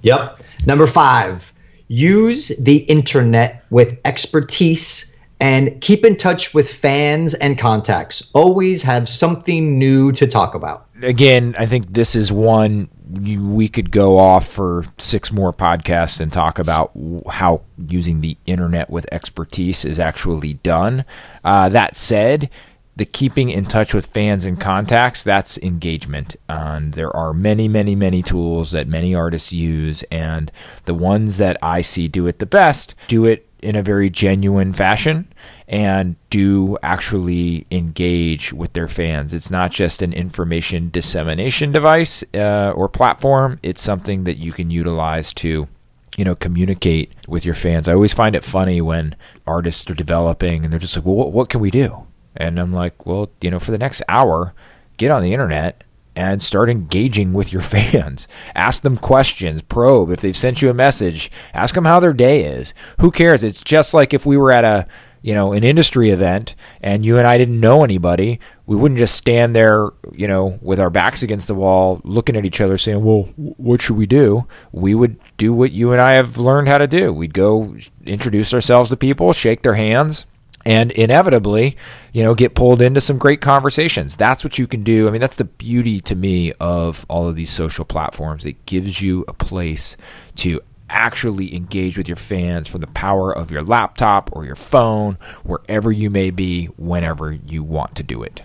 Yep. 0.02 0.42
Number 0.66 0.88
five 0.88 1.54
use 1.88 2.48
the 2.58 2.78
internet 2.78 3.66
with 3.70 4.00
expertise 4.06 5.11
and 5.42 5.82
keep 5.82 6.06
in 6.06 6.16
touch 6.16 6.54
with 6.54 6.72
fans 6.72 7.34
and 7.34 7.58
contacts. 7.58 8.32
Always 8.34 8.84
have 8.84 9.10
something 9.10 9.78
new 9.78 10.12
to 10.14 10.28
talk 10.28 10.56
about. 10.56 10.88
Again 11.02 11.56
i 11.58 11.66
think 11.66 11.94
this 11.94 12.16
is 12.16 12.32
one 12.32 12.88
we 13.12 13.68
could 13.68 13.92
go 13.92 14.18
off 14.18 14.48
for 14.48 14.86
six 14.98 15.32
more 15.32 15.52
podcasts 15.52 16.20
and 16.20 16.32
talk 16.32 16.60
about 16.60 16.92
how 17.30 17.62
using 17.78 18.22
the 18.22 18.38
internet 18.46 18.90
with 18.90 19.06
expertise 19.12 19.84
is 19.84 20.00
actually 20.00 20.54
done. 20.54 21.04
Uh, 21.44 21.68
that 21.68 21.96
said, 21.96 22.50
the 22.96 23.06
keeping 23.06 23.50
in 23.50 23.66
touch 23.66 23.94
with 23.94 24.06
fans 24.08 24.46
and 24.46 24.60
contacts 24.60 25.24
that's 25.24 25.58
engagement. 25.60 26.36
And 26.48 26.94
there 26.94 27.16
are 27.16 27.34
many 27.34 27.68
many 27.68 27.96
many 27.96 28.22
tools 28.22 28.72
that 28.72 28.88
many 28.88 29.16
artists 29.16 29.52
use. 29.52 30.04
And 30.12 30.52
the 30.86 30.94
ones 30.94 31.38
that 31.38 31.58
i 31.62 31.82
see 31.82 32.08
do 32.08 32.28
it 32.28 32.40
the 32.40 32.46
best 32.46 32.96
do 33.08 33.26
it 33.26 33.48
in 33.62 33.76
a 33.76 33.84
very 33.84 34.10
genuine 34.10 34.74
fashion 34.74 35.32
and 35.68 36.16
do 36.30 36.78
actually 36.84 37.66
engage 37.72 38.54
with 38.54 38.74
their 38.74 38.88
fans. 38.88 39.34
It's 39.34 39.52
not 39.52 39.72
just 39.72 40.02
an 40.02 40.14
information 40.14 40.90
dissemination 40.90 41.72
device 41.72 42.24
uh, 42.34 42.74
or 42.76 42.90
platform, 42.90 43.60
it's 43.64 43.82
something 43.82 44.24
that 44.26 44.38
you 44.38 44.52
can 44.52 44.70
utilize 44.70 45.34
to 45.34 45.68
you 46.18 46.26
know 46.26 46.36
communicate 46.36 47.14
with 47.28 47.46
your 47.46 47.56
fans. 47.56 47.88
I 47.88 47.94
always 47.94 48.14
find 48.14 48.36
it 48.36 48.44
funny 48.44 48.82
when 48.82 49.16
artists 49.48 49.90
are 49.90 49.96
developing 49.96 50.64
and 50.64 50.72
they're 50.72 50.80
just 50.80 50.96
like, 50.96 51.06
"Well, 51.06 51.16
what, 51.16 51.32
what 51.32 51.50
can 51.50 51.62
we 51.62 51.72
do?" 51.72 52.06
And 52.36 52.60
I'm 52.60 52.74
like, 52.74 53.06
"Well, 53.06 53.30
you 53.42 53.50
know, 53.50 53.60
for 53.60 53.72
the 53.72 53.78
next 53.78 54.02
hour, 54.10 54.54
get 54.98 55.12
on 55.12 55.24
the 55.24 55.34
internet 55.34 55.84
and 56.22 56.44
start 56.44 56.70
engaging 56.70 57.34
with 57.34 57.52
your 57.52 57.62
fans. 57.74 58.28
Ask 58.54 58.84
them 58.84 58.96
questions, 58.98 59.64
probe. 59.64 60.12
If 60.12 60.22
they've 60.22 60.38
sent 60.38 60.62
you 60.62 60.70
a 60.70 60.74
message, 60.74 61.32
ask 61.54 61.74
them 61.74 61.86
how 61.86 62.00
their 62.00 62.14
day 62.14 62.44
is. 62.44 62.76
Who 63.00 63.10
cares? 63.10 63.44
It's 63.44 63.64
just 63.64 63.94
like 63.94 64.14
if 64.14 64.26
we 64.26 64.38
were 64.38 64.52
at 64.52 64.64
a 64.64 64.88
you 65.24 65.36
know, 65.36 65.54
an 65.54 65.64
industry 65.64 66.10
event 66.10 66.56
and 66.82 67.06
you 67.06 67.20
and 67.20 67.28
I 67.28 67.38
didn't 67.38 67.60
know 67.60 67.84
anybody, 67.84 68.40
we 68.66 68.76
wouldn't 68.76 68.98
just 68.98 69.16
stand 69.16 69.56
there, 69.56 69.90
you 70.14 70.28
know, 70.28 70.58
with 70.64 70.80
our 70.80 70.90
backs 70.90 71.22
against 71.22 71.48
the 71.48 71.54
wall 71.54 72.02
looking 72.04 72.36
at 72.36 72.44
each 72.44 72.60
other 72.60 72.76
saying, 72.76 73.04
"Well, 73.04 73.30
what 73.36 73.84
should 73.84 73.98
we 73.98 74.08
do?" 74.08 74.48
We 74.72 74.96
would 74.96 75.18
do 75.38 75.54
what 75.54 75.74
you 75.74 75.92
and 75.92 76.02
I 76.02 76.16
have 76.16 76.40
learned 76.40 76.70
how 76.70 76.80
to 76.80 76.88
do. 76.88 77.14
We'd 77.14 77.36
go 77.36 77.76
introduce 78.04 78.52
ourselves 78.52 78.90
to 78.90 78.98
people, 78.98 79.32
shake 79.32 79.62
their 79.62 79.76
hands, 79.76 80.26
and 80.66 80.92
inevitably, 80.92 81.78
you 82.14 82.24
know, 82.24 82.36
get 82.36 82.56
pulled 82.56 82.82
into 82.82 83.02
some 83.02 83.18
great 83.18 83.42
conversations. 83.42 84.18
That's 84.18 84.44
what 84.44 84.58
you 84.58 84.68
can 84.68 84.84
do. 84.84 85.08
I 85.08 85.12
mean, 85.12 85.22
that's 85.22 85.36
the 85.36 85.46
beauty 85.46 86.02
to 86.02 86.16
me 86.16 86.54
of 86.60 87.06
all 87.10 87.28
of 87.28 87.36
these 87.36 87.50
social 87.50 87.86
platforms. 87.86 88.46
It 88.46 88.66
gives 88.66 89.02
you 89.02 89.26
a 89.28 89.34
place 89.34 89.98
to 90.38 90.62
actually 90.90 91.56
engage 91.56 91.98
with 91.98 92.08
your 92.08 92.18
fans 92.18 92.68
from 92.68 92.82
the 92.82 92.88
power 92.88 93.36
of 93.36 93.50
your 93.50 93.64
laptop 93.64 94.30
or 94.34 94.46
your 94.46 94.56
phone, 94.56 95.18
wherever 95.44 95.92
you 95.92 96.10
may 96.10 96.30
be, 96.30 96.66
whenever 96.78 97.32
you 97.32 97.64
want 97.64 97.96
to 97.96 98.04
do 98.04 98.22
it. 98.24 98.44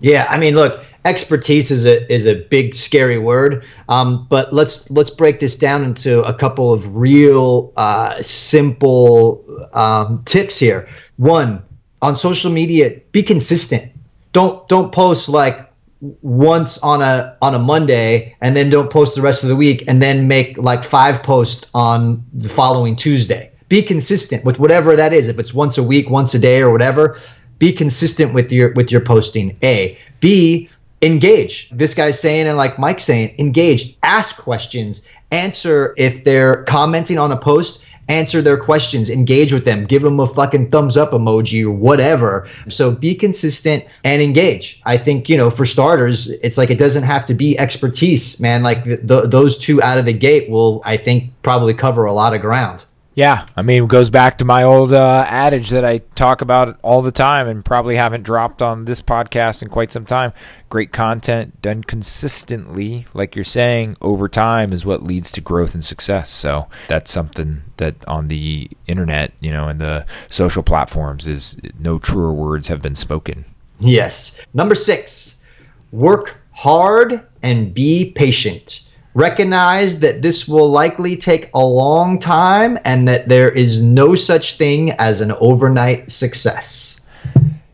Yeah, 0.00 0.26
I 0.28 0.38
mean, 0.38 0.54
look, 0.54 0.82
expertise 1.04 1.70
is 1.70 1.84
a 1.84 2.10
is 2.12 2.26
a 2.26 2.34
big 2.34 2.74
scary 2.74 3.18
word, 3.18 3.64
um, 3.88 4.26
but 4.30 4.52
let's 4.52 4.90
let's 4.90 5.10
break 5.10 5.40
this 5.40 5.56
down 5.56 5.84
into 5.84 6.22
a 6.24 6.32
couple 6.32 6.72
of 6.72 6.96
real 6.96 7.72
uh, 7.76 8.20
simple 8.22 9.44
um, 9.74 10.22
tips 10.24 10.58
here. 10.58 10.88
One, 11.20 11.64
on 12.00 12.16
social 12.16 12.50
media, 12.50 13.02
be 13.12 13.22
consistent. 13.22 13.92
Don't 14.32 14.66
don't 14.70 14.90
post 14.90 15.28
like 15.28 15.70
once 16.00 16.78
on 16.78 17.02
a 17.02 17.36
on 17.42 17.54
a 17.54 17.58
Monday 17.58 18.36
and 18.40 18.56
then 18.56 18.70
don't 18.70 18.90
post 18.90 19.16
the 19.16 19.20
rest 19.20 19.42
of 19.42 19.50
the 19.50 19.56
week 19.56 19.84
and 19.86 20.02
then 20.02 20.28
make 20.28 20.56
like 20.56 20.82
five 20.82 21.22
posts 21.22 21.68
on 21.74 22.24
the 22.32 22.48
following 22.48 22.96
Tuesday. 22.96 23.52
Be 23.68 23.82
consistent 23.82 24.46
with 24.46 24.58
whatever 24.58 24.96
that 24.96 25.12
is. 25.12 25.28
If 25.28 25.38
it's 25.38 25.52
once 25.52 25.76
a 25.76 25.82
week, 25.82 26.08
once 26.08 26.32
a 26.32 26.38
day 26.38 26.62
or 26.62 26.72
whatever, 26.72 27.20
be 27.58 27.72
consistent 27.72 28.32
with 28.32 28.50
your 28.50 28.72
with 28.72 28.90
your 28.90 29.02
posting. 29.02 29.58
A. 29.62 29.98
B 30.20 30.70
engage. 31.02 31.68
This 31.68 31.92
guy's 31.92 32.18
saying 32.18 32.46
and 32.46 32.56
like 32.56 32.78
Mike's 32.78 33.04
saying, 33.04 33.34
engage, 33.38 33.98
ask 34.02 34.38
questions, 34.38 35.02
answer 35.30 35.92
if 35.98 36.24
they're 36.24 36.64
commenting 36.64 37.18
on 37.18 37.30
a 37.30 37.36
post 37.36 37.84
answer 38.10 38.42
their 38.42 38.58
questions, 38.58 39.08
engage 39.08 39.52
with 39.52 39.64
them, 39.64 39.84
give 39.84 40.02
them 40.02 40.20
a 40.20 40.26
fucking 40.26 40.70
thumbs 40.70 40.96
up 40.96 41.12
emoji 41.12 41.64
or 41.64 41.70
whatever. 41.70 42.48
So 42.68 42.90
be 42.92 43.14
consistent 43.14 43.84
and 44.04 44.20
engage. 44.20 44.80
I 44.84 44.98
think, 44.98 45.28
you 45.28 45.36
know, 45.36 45.50
for 45.50 45.64
starters, 45.64 46.28
it's 46.28 46.58
like 46.58 46.70
it 46.70 46.78
doesn't 46.78 47.04
have 47.04 47.26
to 47.26 47.34
be 47.34 47.58
expertise, 47.58 48.40
man. 48.40 48.62
Like 48.62 48.84
th- 48.84 49.00
those 49.04 49.58
two 49.58 49.82
out 49.82 49.98
of 49.98 50.04
the 50.04 50.12
gate 50.12 50.50
will, 50.50 50.82
I 50.84 50.96
think, 50.96 51.30
probably 51.42 51.74
cover 51.74 52.04
a 52.04 52.12
lot 52.12 52.34
of 52.34 52.40
ground. 52.40 52.84
Yeah, 53.14 53.44
I 53.56 53.62
mean, 53.62 53.82
it 53.82 53.88
goes 53.88 54.08
back 54.08 54.38
to 54.38 54.44
my 54.44 54.62
old 54.62 54.92
uh, 54.92 55.24
adage 55.26 55.70
that 55.70 55.84
I 55.84 55.98
talk 55.98 56.42
about 56.42 56.78
all 56.82 57.02
the 57.02 57.10
time 57.10 57.48
and 57.48 57.64
probably 57.64 57.96
haven't 57.96 58.22
dropped 58.22 58.62
on 58.62 58.84
this 58.84 59.02
podcast 59.02 59.62
in 59.62 59.68
quite 59.68 59.90
some 59.90 60.06
time. 60.06 60.32
Great 60.68 60.92
content 60.92 61.60
done 61.60 61.82
consistently, 61.82 63.06
like 63.12 63.34
you're 63.34 63.44
saying, 63.44 63.96
over 64.00 64.28
time 64.28 64.72
is 64.72 64.84
what 64.84 65.02
leads 65.02 65.32
to 65.32 65.40
growth 65.40 65.74
and 65.74 65.84
success. 65.84 66.30
So 66.30 66.68
that's 66.86 67.10
something 67.10 67.62
that 67.78 67.96
on 68.06 68.28
the 68.28 68.70
internet, 68.86 69.32
you 69.40 69.50
know, 69.50 69.66
and 69.66 69.80
the 69.80 70.06
social 70.28 70.62
platforms 70.62 71.26
is 71.26 71.56
no 71.80 71.98
truer 71.98 72.32
words 72.32 72.68
have 72.68 72.80
been 72.80 72.96
spoken. 72.96 73.44
Yes. 73.80 74.40
Number 74.54 74.76
six, 74.76 75.42
work 75.90 76.36
hard 76.52 77.26
and 77.42 77.74
be 77.74 78.12
patient. 78.12 78.82
Recognize 79.14 80.00
that 80.00 80.22
this 80.22 80.46
will 80.46 80.70
likely 80.70 81.16
take 81.16 81.50
a 81.52 81.64
long 81.64 82.18
time 82.18 82.78
and 82.84 83.08
that 83.08 83.28
there 83.28 83.50
is 83.50 83.82
no 83.82 84.14
such 84.14 84.56
thing 84.56 84.92
as 84.92 85.20
an 85.20 85.32
overnight 85.32 86.10
success. 86.10 87.04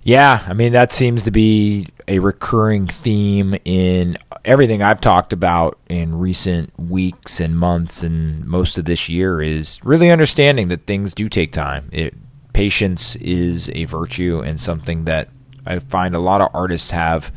Yeah, 0.03 0.42
I 0.46 0.55
mean, 0.55 0.72
that 0.72 0.92
seems 0.92 1.25
to 1.25 1.31
be 1.31 1.88
a 2.09 2.20
recurring 2.20 2.87
theme 2.87 3.57
in 3.64 4.16
everything 4.44 4.81
I've 4.81 5.01
talked 5.01 5.33
about 5.33 5.79
in 5.88 6.18
recent 6.18 6.79
weeks 6.79 7.40
and 7.40 7.59
months 7.59 8.03
and 8.03 8.46
most 8.46 8.79
of 8.79 8.85
this 8.85 9.09
year 9.09 9.42
is 9.42 9.85
really 9.85 10.11
understanding 10.11 10.68
that 10.68 10.87
things 10.87 11.12
do 11.12 11.29
take 11.29 11.53
time. 11.53 11.90
It, 11.92 12.14
patience 12.53 13.16
is 13.16 13.68
a 13.70 13.85
virtue 13.85 14.40
and 14.40 14.61
something 14.61 15.05
that 15.05 15.29
I 15.66 15.81
find 15.81 16.14
a 16.14 16.20
lot 16.20 16.40
of 16.40 16.49
artists 16.55 16.92
have 16.92 17.33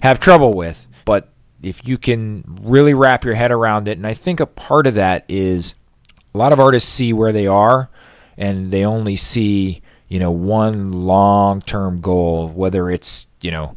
have 0.00 0.18
trouble 0.18 0.54
with 0.54 0.88
if 1.64 1.86
you 1.86 1.96
can 1.96 2.44
really 2.62 2.94
wrap 2.94 3.24
your 3.24 3.34
head 3.34 3.50
around 3.50 3.88
it, 3.88 3.96
and 3.96 4.06
I 4.06 4.14
think 4.14 4.38
a 4.38 4.46
part 4.46 4.86
of 4.86 4.94
that 4.94 5.24
is 5.28 5.74
a 6.34 6.38
lot 6.38 6.52
of 6.52 6.60
artists 6.60 6.92
see 6.92 7.12
where 7.12 7.32
they 7.32 7.46
are 7.46 7.88
and 8.36 8.70
they 8.70 8.84
only 8.84 9.16
see, 9.16 9.80
you 10.08 10.18
know, 10.18 10.30
one 10.30 10.92
long 10.92 11.62
term 11.62 12.00
goal, 12.00 12.48
whether 12.48 12.90
it's, 12.90 13.28
you 13.40 13.50
know, 13.50 13.76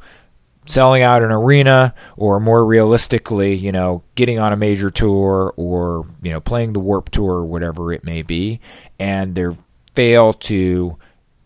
selling 0.66 1.02
out 1.02 1.24
an 1.24 1.32
arena 1.32 1.94
or 2.18 2.40
more 2.40 2.66
realistically, 2.66 3.56
you 3.56 3.72
know, 3.72 4.04
getting 4.16 4.38
on 4.38 4.52
a 4.52 4.58
major 4.58 4.90
tour 4.90 5.54
or, 5.56 6.06
you 6.22 6.32
know, 6.32 6.42
playing 6.42 6.74
the 6.74 6.80
Warp 6.80 7.10
Tour 7.10 7.36
or 7.36 7.46
whatever 7.46 7.94
it 7.94 8.04
may 8.04 8.22
be, 8.22 8.60
and 9.00 9.34
they 9.36 9.48
fail 9.96 10.34
to 10.34 10.98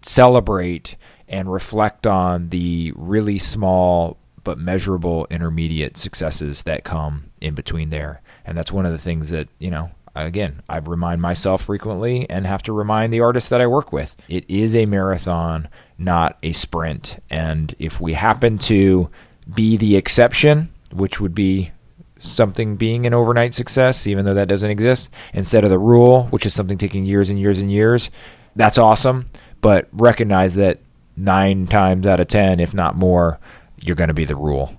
celebrate 0.02 0.96
and 1.28 1.54
reflect 1.54 2.08
on 2.08 2.50
the 2.50 2.92
really 2.96 3.38
small 3.38 4.18
but 4.44 4.58
measurable 4.58 5.28
intermediate 5.30 5.98
successes 5.98 6.64
that 6.64 6.84
come 6.84 7.26
in 7.40 7.54
between 7.54 7.90
there. 7.90 8.22
And 8.46 8.58
that's 8.58 8.72
one 8.72 8.86
of 8.86 8.92
the 8.92 8.98
things 8.98 9.30
that, 9.30 9.48
you 9.60 9.70
know, 9.70 9.92
again, 10.16 10.62
I 10.68 10.78
remind 10.78 11.22
myself 11.22 11.64
frequently 11.64 12.30
and 12.30 12.46
have 12.46 12.64
to 12.64 12.74
remind 12.74 13.14
the 13.14 13.22
artists 13.22 13.50
that 13.50 13.62
I 13.62 13.68
work 13.68 13.94
with. 13.94 14.16
It 14.28 14.50
is 14.50 14.76
a 14.76 14.86
marathon, 14.86 15.68
not 15.98 16.38
a 16.44 16.52
sprint. 16.52 17.22
And 17.30 17.76
if 17.80 18.02
we 18.02 18.14
happen 18.14 18.58
to 18.60 19.10
be 19.54 19.78
the 19.78 19.96
exception, 19.96 20.70
which 20.92 21.20
would 21.20 21.36
be 21.36 21.72
something 22.18 22.76
being 22.76 23.06
an 23.06 23.14
overnight 23.14 23.56
success, 23.56 24.06
even 24.06 24.26
though 24.26 24.34
that 24.34 24.48
doesn't 24.48 24.70
exist, 24.70 25.10
instead 25.34 25.64
of 25.64 25.70
the 25.70 25.80
rule, 25.80 26.26
which 26.26 26.46
is 26.46 26.54
something 26.54 26.78
taking 26.78 27.06
years 27.06 27.30
and 27.30 27.40
years 27.40 27.60
and 27.60 27.72
years, 27.72 28.10
that's 28.56 28.78
awesome. 28.78 29.28
But 29.62 29.88
recognize 29.92 30.56
that 30.56 30.80
nine 31.16 31.68
times 31.68 32.08
out 32.08 32.20
of 32.20 32.28
10, 32.28 32.60
if 32.60 32.74
not 32.74 32.96
more, 32.96 33.40
you're 33.82 33.96
going 33.96 34.10
to 34.10 34.14
be 34.14 34.26
the 34.26 34.36
rule. 34.36 34.78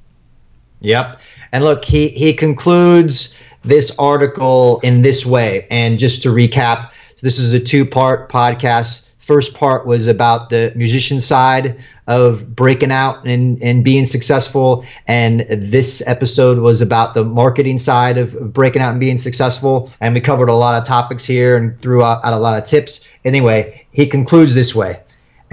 Yep. 0.81 1.21
And 1.53 1.65
look, 1.65 1.85
he, 1.85 2.09
he 2.09 2.35
concludes 2.35 3.39
this 3.65 3.97
article 3.99 4.81
in 4.83 5.03
this 5.03 5.25
way. 5.25 5.67
And 5.71 5.99
just 5.99 6.25
to 6.25 6.31
recap, 6.31 6.91
this 7.21 7.39
is 7.39 7.55
a 7.55 7.61
two 7.61 7.87
part 7.87 8.31
podcast. 8.31 9.07
First 9.19 9.55
part 9.55 9.87
was 9.87 10.09
about 10.09 10.51
the 10.51 10.73
musician 10.75 11.21
side 11.21 11.81
of 12.09 12.57
breaking 12.57 12.91
out 12.91 13.25
and, 13.25 13.63
and 13.63 13.85
being 13.85 14.05
successful. 14.05 14.85
And 15.07 15.41
this 15.43 16.03
episode 16.05 16.59
was 16.59 16.81
about 16.81 17.15
the 17.15 17.25
marketing 17.25 17.79
side 17.79 18.19
of, 18.19 18.53
breaking 18.53 18.83
out 18.83 18.91
and 18.91 18.99
being 18.99 19.19
successful. 19.19 19.93
And 20.01 20.15
we 20.15 20.21
covered 20.21 20.49
a 20.49 20.55
lot 20.55 20.77
of 20.77 20.85
topics 20.85 21.25
here 21.25 21.57
and 21.57 21.79
threw 21.79 22.03
out, 22.03 22.25
out 22.25 22.33
a 22.33 22.39
lot 22.39 22.59
of 22.59 22.69
tips. 22.69 23.09
Anyway, 23.25 23.87
he 23.93 24.09
concludes 24.09 24.55
this 24.55 24.75
way. 24.75 25.01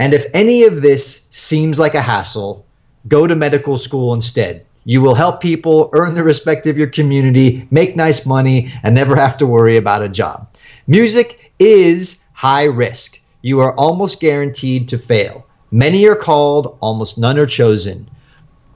And 0.00 0.12
if 0.12 0.26
any 0.34 0.64
of 0.64 0.82
this 0.82 1.28
seems 1.30 1.78
like 1.78 1.94
a 1.94 2.02
hassle, 2.02 2.66
go 3.08 3.26
to 3.26 3.34
medical 3.34 3.78
school 3.78 4.14
instead. 4.14 4.66
You 4.84 5.02
will 5.02 5.14
help 5.14 5.40
people 5.40 5.90
earn 5.92 6.14
the 6.14 6.24
respect 6.24 6.66
of 6.66 6.78
your 6.78 6.86
community, 6.86 7.66
make 7.70 7.96
nice 7.96 8.24
money, 8.24 8.72
and 8.82 8.94
never 8.94 9.14
have 9.14 9.36
to 9.38 9.46
worry 9.46 9.76
about 9.76 10.02
a 10.02 10.08
job. 10.08 10.48
Music 10.86 11.52
is 11.58 12.24
high 12.32 12.64
risk. 12.64 13.20
You 13.42 13.60
are 13.60 13.74
almost 13.76 14.20
guaranteed 14.20 14.88
to 14.88 14.98
fail. 14.98 15.46
Many 15.70 16.06
are 16.08 16.16
called, 16.16 16.78
almost 16.80 17.18
none 17.18 17.38
are 17.38 17.46
chosen. 17.46 18.10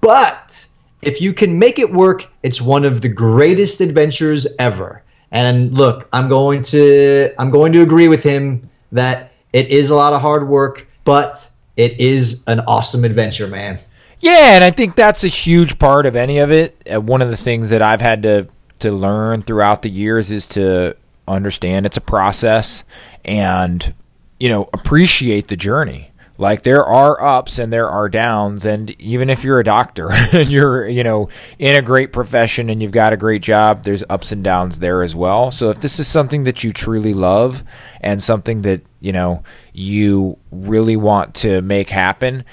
But 0.00 0.66
if 1.02 1.20
you 1.20 1.32
can 1.32 1.58
make 1.58 1.78
it 1.78 1.92
work, 1.92 2.26
it's 2.42 2.60
one 2.60 2.84
of 2.84 3.00
the 3.00 3.08
greatest 3.08 3.80
adventures 3.80 4.46
ever. 4.58 5.02
And 5.30 5.74
look, 5.74 6.08
I'm 6.12 6.28
going 6.28 6.62
to 6.64 7.30
I'm 7.38 7.50
going 7.50 7.72
to 7.72 7.82
agree 7.82 8.08
with 8.08 8.22
him 8.22 8.70
that 8.92 9.32
it 9.52 9.68
is 9.68 9.90
a 9.90 9.96
lot 9.96 10.12
of 10.12 10.20
hard 10.20 10.48
work, 10.48 10.86
but 11.04 11.50
it 11.76 11.98
is 11.98 12.44
an 12.46 12.60
awesome 12.60 13.04
adventure, 13.04 13.48
man. 13.48 13.78
Yeah, 14.24 14.54
and 14.54 14.64
I 14.64 14.70
think 14.70 14.94
that's 14.94 15.22
a 15.22 15.28
huge 15.28 15.78
part 15.78 16.06
of 16.06 16.16
any 16.16 16.38
of 16.38 16.50
it. 16.50 16.82
Uh, 16.90 16.98
one 16.98 17.20
of 17.20 17.28
the 17.28 17.36
things 17.36 17.68
that 17.68 17.82
I've 17.82 18.00
had 18.00 18.22
to 18.22 18.48
to 18.78 18.90
learn 18.90 19.42
throughout 19.42 19.82
the 19.82 19.90
years 19.90 20.32
is 20.32 20.48
to 20.48 20.96
understand 21.28 21.84
it's 21.84 21.98
a 21.98 22.02
process 22.02 22.84
and 23.22 23.94
you 24.40 24.48
know 24.48 24.68
appreciate 24.72 25.48
the 25.48 25.56
journey 25.56 26.10
like 26.36 26.62
there 26.62 26.84
are 26.84 27.22
ups 27.22 27.58
and 27.58 27.72
there 27.72 27.88
are 27.88 28.08
downs 28.08 28.66
and 28.66 28.90
even 29.00 29.30
if 29.30 29.44
you're 29.44 29.60
a 29.60 29.64
doctor 29.64 30.10
and 30.32 30.50
you're 30.50 30.86
you 30.86 31.02
know 31.02 31.28
in 31.58 31.76
a 31.76 31.82
great 31.82 32.12
profession 32.12 32.68
and 32.68 32.82
you've 32.82 32.92
got 32.92 33.12
a 33.12 33.16
great 33.16 33.40
job 33.40 33.84
there's 33.84 34.02
ups 34.10 34.32
and 34.32 34.44
downs 34.44 34.80
there 34.80 35.02
as 35.02 35.14
well 35.14 35.50
so 35.50 35.70
if 35.70 35.80
this 35.80 35.98
is 35.98 36.06
something 36.06 36.44
that 36.44 36.62
you 36.62 36.72
truly 36.72 37.14
love 37.14 37.62
and 38.00 38.22
something 38.22 38.62
that 38.62 38.82
you 39.00 39.12
know 39.12 39.42
you 39.72 40.36
really 40.50 40.96
want 40.96 41.34
to 41.34 41.62
make 41.62 41.88
happen 41.88 42.44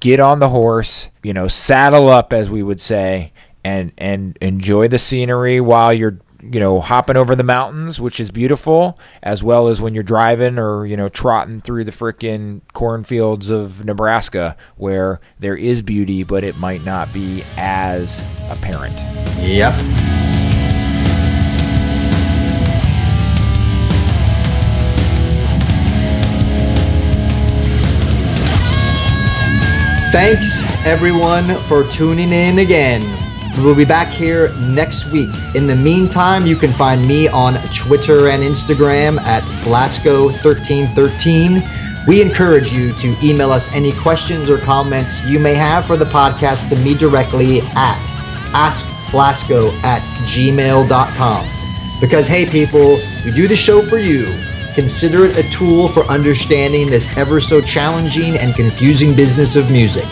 get 0.00 0.20
on 0.20 0.38
the 0.38 0.48
horse, 0.48 1.08
you 1.22 1.32
know, 1.32 1.48
saddle 1.48 2.08
up 2.08 2.32
as 2.32 2.50
we 2.50 2.62
would 2.62 2.80
say, 2.80 3.32
and 3.64 3.92
and 3.98 4.36
enjoy 4.40 4.88
the 4.88 4.98
scenery 4.98 5.60
while 5.60 5.92
you're 5.92 6.18
you 6.42 6.60
know 6.60 6.80
hopping 6.80 7.16
over 7.16 7.34
the 7.34 7.42
mountains, 7.42 8.00
which 8.00 8.20
is 8.20 8.30
beautiful, 8.30 8.98
as 9.22 9.42
well 9.42 9.68
as 9.68 9.80
when 9.80 9.94
you're 9.94 10.02
driving 10.02 10.58
or 10.58 10.86
you 10.86 10.96
know 10.96 11.08
trotting 11.08 11.60
through 11.60 11.84
the 11.84 11.92
frickin' 11.92 12.60
cornfields 12.72 13.50
of 13.50 13.84
Nebraska, 13.84 14.56
where 14.76 15.20
there 15.38 15.56
is 15.56 15.82
beauty, 15.82 16.22
but 16.22 16.44
it 16.44 16.56
might 16.56 16.84
not 16.84 17.12
be 17.12 17.44
as 17.56 18.22
apparent. 18.48 18.96
Yep. 19.38 20.27
Thanks, 30.10 30.62
everyone, 30.86 31.62
for 31.64 31.84
tuning 31.84 32.32
in 32.32 32.60
again. 32.60 33.02
We'll 33.58 33.74
be 33.74 33.84
back 33.84 34.08
here 34.08 34.54
next 34.54 35.12
week. 35.12 35.28
In 35.54 35.66
the 35.66 35.76
meantime, 35.76 36.46
you 36.46 36.56
can 36.56 36.72
find 36.72 37.06
me 37.06 37.28
on 37.28 37.62
Twitter 37.72 38.28
and 38.28 38.42
Instagram 38.42 39.20
at 39.20 39.42
Blasco1313. 39.64 42.06
We 42.06 42.22
encourage 42.22 42.72
you 42.72 42.94
to 42.94 43.14
email 43.22 43.52
us 43.52 43.70
any 43.74 43.92
questions 43.92 44.48
or 44.48 44.56
comments 44.56 45.22
you 45.24 45.38
may 45.38 45.54
have 45.54 45.86
for 45.86 45.98
the 45.98 46.06
podcast 46.06 46.70
to 46.70 46.76
me 46.76 46.94
directly 46.94 47.60
at 47.60 48.02
askblasco 48.54 49.74
at 49.82 50.02
gmail.com. 50.26 51.46
Because, 52.00 52.26
hey, 52.26 52.46
people, 52.46 52.98
we 53.26 53.32
do 53.32 53.46
the 53.46 53.54
show 53.54 53.82
for 53.82 53.98
you 53.98 54.47
consider 54.78 55.24
it 55.24 55.36
a 55.36 55.50
tool 55.50 55.88
for 55.88 56.04
understanding 56.04 56.88
this 56.88 57.16
ever 57.16 57.40
so 57.40 57.60
challenging 57.60 58.38
and 58.38 58.54
confusing 58.54 59.12
business 59.12 59.56
of 59.56 59.68
music. 59.72 60.04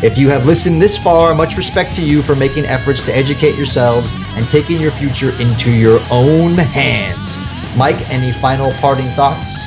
If 0.00 0.16
you 0.16 0.28
have 0.28 0.46
listened 0.46 0.80
this 0.80 0.96
far, 0.96 1.34
much 1.34 1.56
respect 1.56 1.92
to 1.96 2.02
you 2.02 2.22
for 2.22 2.36
making 2.36 2.66
efforts 2.66 3.02
to 3.06 3.12
educate 3.12 3.56
yourselves 3.56 4.12
and 4.36 4.48
taking 4.48 4.80
your 4.80 4.92
future 4.92 5.30
into 5.42 5.72
your 5.72 5.98
own 6.12 6.54
hands. 6.54 7.36
Mike, 7.76 8.08
any 8.10 8.30
final 8.30 8.70
parting 8.74 9.08
thoughts? 9.16 9.66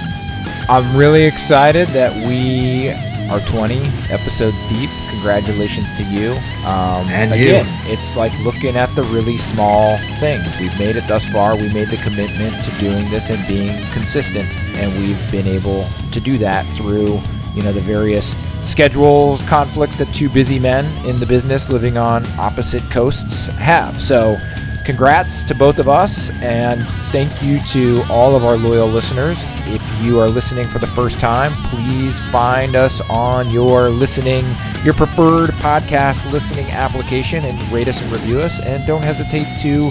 I'm 0.69 0.95
really 0.95 1.25
excited 1.25 1.89
that 1.89 2.15
we 2.25 2.91
are 3.29 3.39
20 3.41 3.79
episodes 4.09 4.57
deep. 4.69 4.89
Congratulations 5.09 5.91
to 5.97 6.03
you. 6.03 6.31
Um, 6.65 7.07
And 7.09 7.33
again, 7.33 7.65
you. 7.65 7.93
it's 7.93 8.15
like 8.15 8.37
looking 8.39 8.75
at 8.75 8.93
the 8.95 9.03
really 9.03 9.37
small 9.37 9.97
things. 10.19 10.45
We've 10.59 10.77
made 10.79 10.95
it 10.95 11.07
thus 11.07 11.25
far. 11.27 11.55
We 11.55 11.71
made 11.73 11.89
the 11.89 11.97
commitment 11.97 12.63
to 12.65 12.71
doing 12.79 13.09
this 13.09 13.29
and 13.29 13.45
being 13.47 13.85
consistent, 13.91 14.47
and 14.77 14.91
we've 15.01 15.31
been 15.31 15.47
able 15.47 15.87
to 16.11 16.19
do 16.19 16.37
that 16.39 16.65
through 16.75 17.21
you 17.55 17.61
know 17.61 17.71
the 17.71 17.81
various 17.81 18.35
schedules 18.63 19.41
conflicts 19.47 19.97
that 19.97 20.13
two 20.13 20.27
busy 20.29 20.59
men 20.59 20.85
in 21.05 21.17
the 21.19 21.25
business 21.25 21.69
living 21.69 21.97
on 21.97 22.25
opposite 22.37 22.83
coasts 22.91 23.47
have. 23.47 24.01
So 24.01 24.37
congrats 24.85 25.43
to 25.43 25.55
both 25.55 25.79
of 25.79 25.89
us 25.89 26.29
and 26.41 26.87
thank 27.11 27.41
you 27.41 27.59
to 27.61 28.03
all 28.07 28.35
of 28.35 28.45
our 28.45 28.55
loyal 28.55 28.87
listeners. 28.87 29.39
If 29.65 29.81
you 30.01 30.19
are 30.19 30.29
listening 30.29 30.67
for 30.67 30.77
the 30.77 30.87
first 30.87 31.19
time 31.19 31.53
please 31.69 32.19
find 32.29 32.75
us 32.75 33.01
on 33.09 33.49
your 33.49 33.89
listening 33.89 34.45
your 34.83 34.93
preferred 34.93 35.49
podcast 35.51 36.31
listening 36.31 36.69
application 36.69 37.45
and 37.45 37.61
rate 37.71 37.87
us 37.87 37.99
and 37.99 38.11
review 38.11 38.39
us. 38.39 38.59
And 38.59 38.85
don't 38.85 39.03
hesitate 39.03 39.47
to 39.61 39.89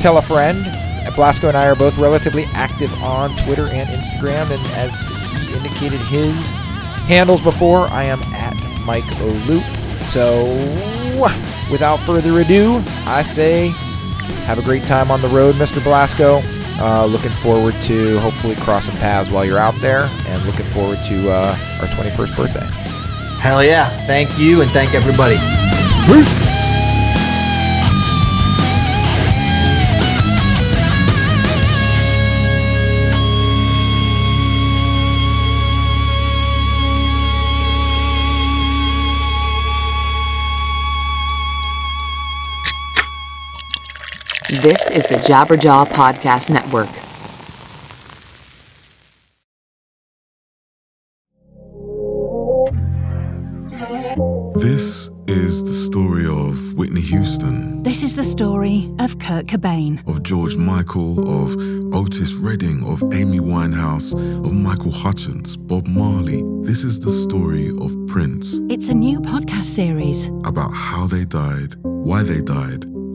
tell 0.00 0.16
a 0.16 0.22
friend. 0.22 0.64
Blasco 1.14 1.48
and 1.48 1.56
i 1.56 1.66
are 1.66 1.74
both 1.74 1.98
relatively 1.98 2.44
active 2.54 2.92
on 3.02 3.36
twitter 3.36 3.66
and 3.66 3.88
instagram 3.88 4.48
and 4.50 4.64
as 4.74 5.08
he 5.08 5.54
indicated 5.54 5.98
his 6.02 6.50
handles 7.02 7.40
before 7.40 7.88
i 7.88 8.04
am 8.04 8.22
at 8.32 8.54
mike 8.82 9.04
o'loop. 9.20 9.64
So 10.06 10.44
without 11.70 11.98
further 12.00 12.40
ado 12.40 12.82
i 13.06 13.22
say 13.22 13.74
have 14.44 14.58
a 14.58 14.62
great 14.62 14.84
time 14.84 15.10
on 15.10 15.20
the 15.20 15.28
road, 15.28 15.54
Mr. 15.56 15.82
Blasco. 15.82 16.40
Uh, 16.82 17.04
looking 17.04 17.30
forward 17.30 17.74
to 17.82 18.18
hopefully 18.20 18.56
crossing 18.56 18.94
paths 18.96 19.30
while 19.30 19.44
you're 19.44 19.58
out 19.58 19.74
there, 19.80 20.08
and 20.26 20.42
looking 20.46 20.66
forward 20.66 20.98
to 21.08 21.30
uh, 21.30 21.56
our 21.80 21.88
21st 21.88 22.36
birthday. 22.36 22.66
Hell 23.40 23.62
yeah. 23.64 23.88
Thank 24.06 24.38
you 24.38 24.62
and 24.62 24.70
thank 24.70 24.94
everybody. 24.94 25.36
This 44.50 44.90
is 44.90 45.04
the 45.04 45.14
Jabberjaw 45.14 45.86
Podcast 45.86 46.50
Network. 46.50 46.88
This 54.56 55.08
is 55.26 55.62
the 55.64 55.72
story 55.72 56.26
of 56.26 56.74
Whitney 56.74 57.00
Houston, 57.00 57.82
This 57.82 58.02
is 58.02 58.14
the 58.14 58.24
story 58.24 58.90
of 58.98 59.18
Kurt 59.18 59.46
Cobain. 59.46 60.06
of 60.06 60.22
George 60.22 60.56
Michael, 60.56 61.18
of 61.44 61.56
Otis 61.94 62.34
Redding, 62.34 62.84
of 62.84 63.02
Amy 63.14 63.40
Winehouse, 63.40 64.12
of 64.44 64.52
Michael 64.52 64.90
Hutchence, 64.92 65.56
Bob 65.56 65.86
Marley. 65.86 66.42
This 66.62 66.84
is 66.84 67.00
the 67.00 67.10
story 67.10 67.70
of 67.80 67.94
Prince, 68.06 68.60
It's 68.68 68.88
a 68.88 68.94
new 68.94 69.20
podcast 69.20 69.66
series. 69.66 70.26
about 70.44 70.72
how 70.74 71.06
they 71.06 71.24
died, 71.24 71.76
why 71.82 72.22
they 72.22 72.42
died, 72.42 72.84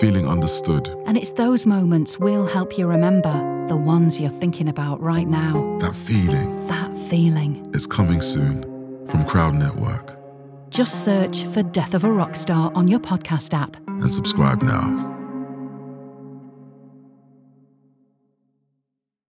feeling 0.00 0.28
understood. 0.28 0.88
And 1.06 1.16
it's 1.16 1.30
those 1.32 1.66
moments 1.66 2.18
we'll 2.18 2.46
help 2.46 2.76
you 2.78 2.86
remember, 2.86 3.32
the 3.68 3.76
ones 3.76 4.20
you're 4.20 4.30
thinking 4.30 4.68
about 4.68 5.00
right 5.00 5.26
now. 5.28 5.78
That 5.80 5.94
feeling 5.94 6.66
That 6.66 6.96
feeling. 7.08 7.70
is 7.74 7.86
coming 7.86 8.20
soon 8.20 8.62
from 9.08 9.24
Crowd 9.24 9.54
Network. 9.54 10.18
Just 10.70 11.04
search 11.04 11.44
for 11.44 11.62
Death 11.62 11.94
of 11.94 12.04
a 12.04 12.10
Rock 12.12 12.34
Star 12.36 12.70
on 12.74 12.88
your 12.88 13.00
podcast 13.00 13.54
app. 13.54 13.76
and 13.88 14.12
subscribe 14.12 14.62
now. 14.62 15.15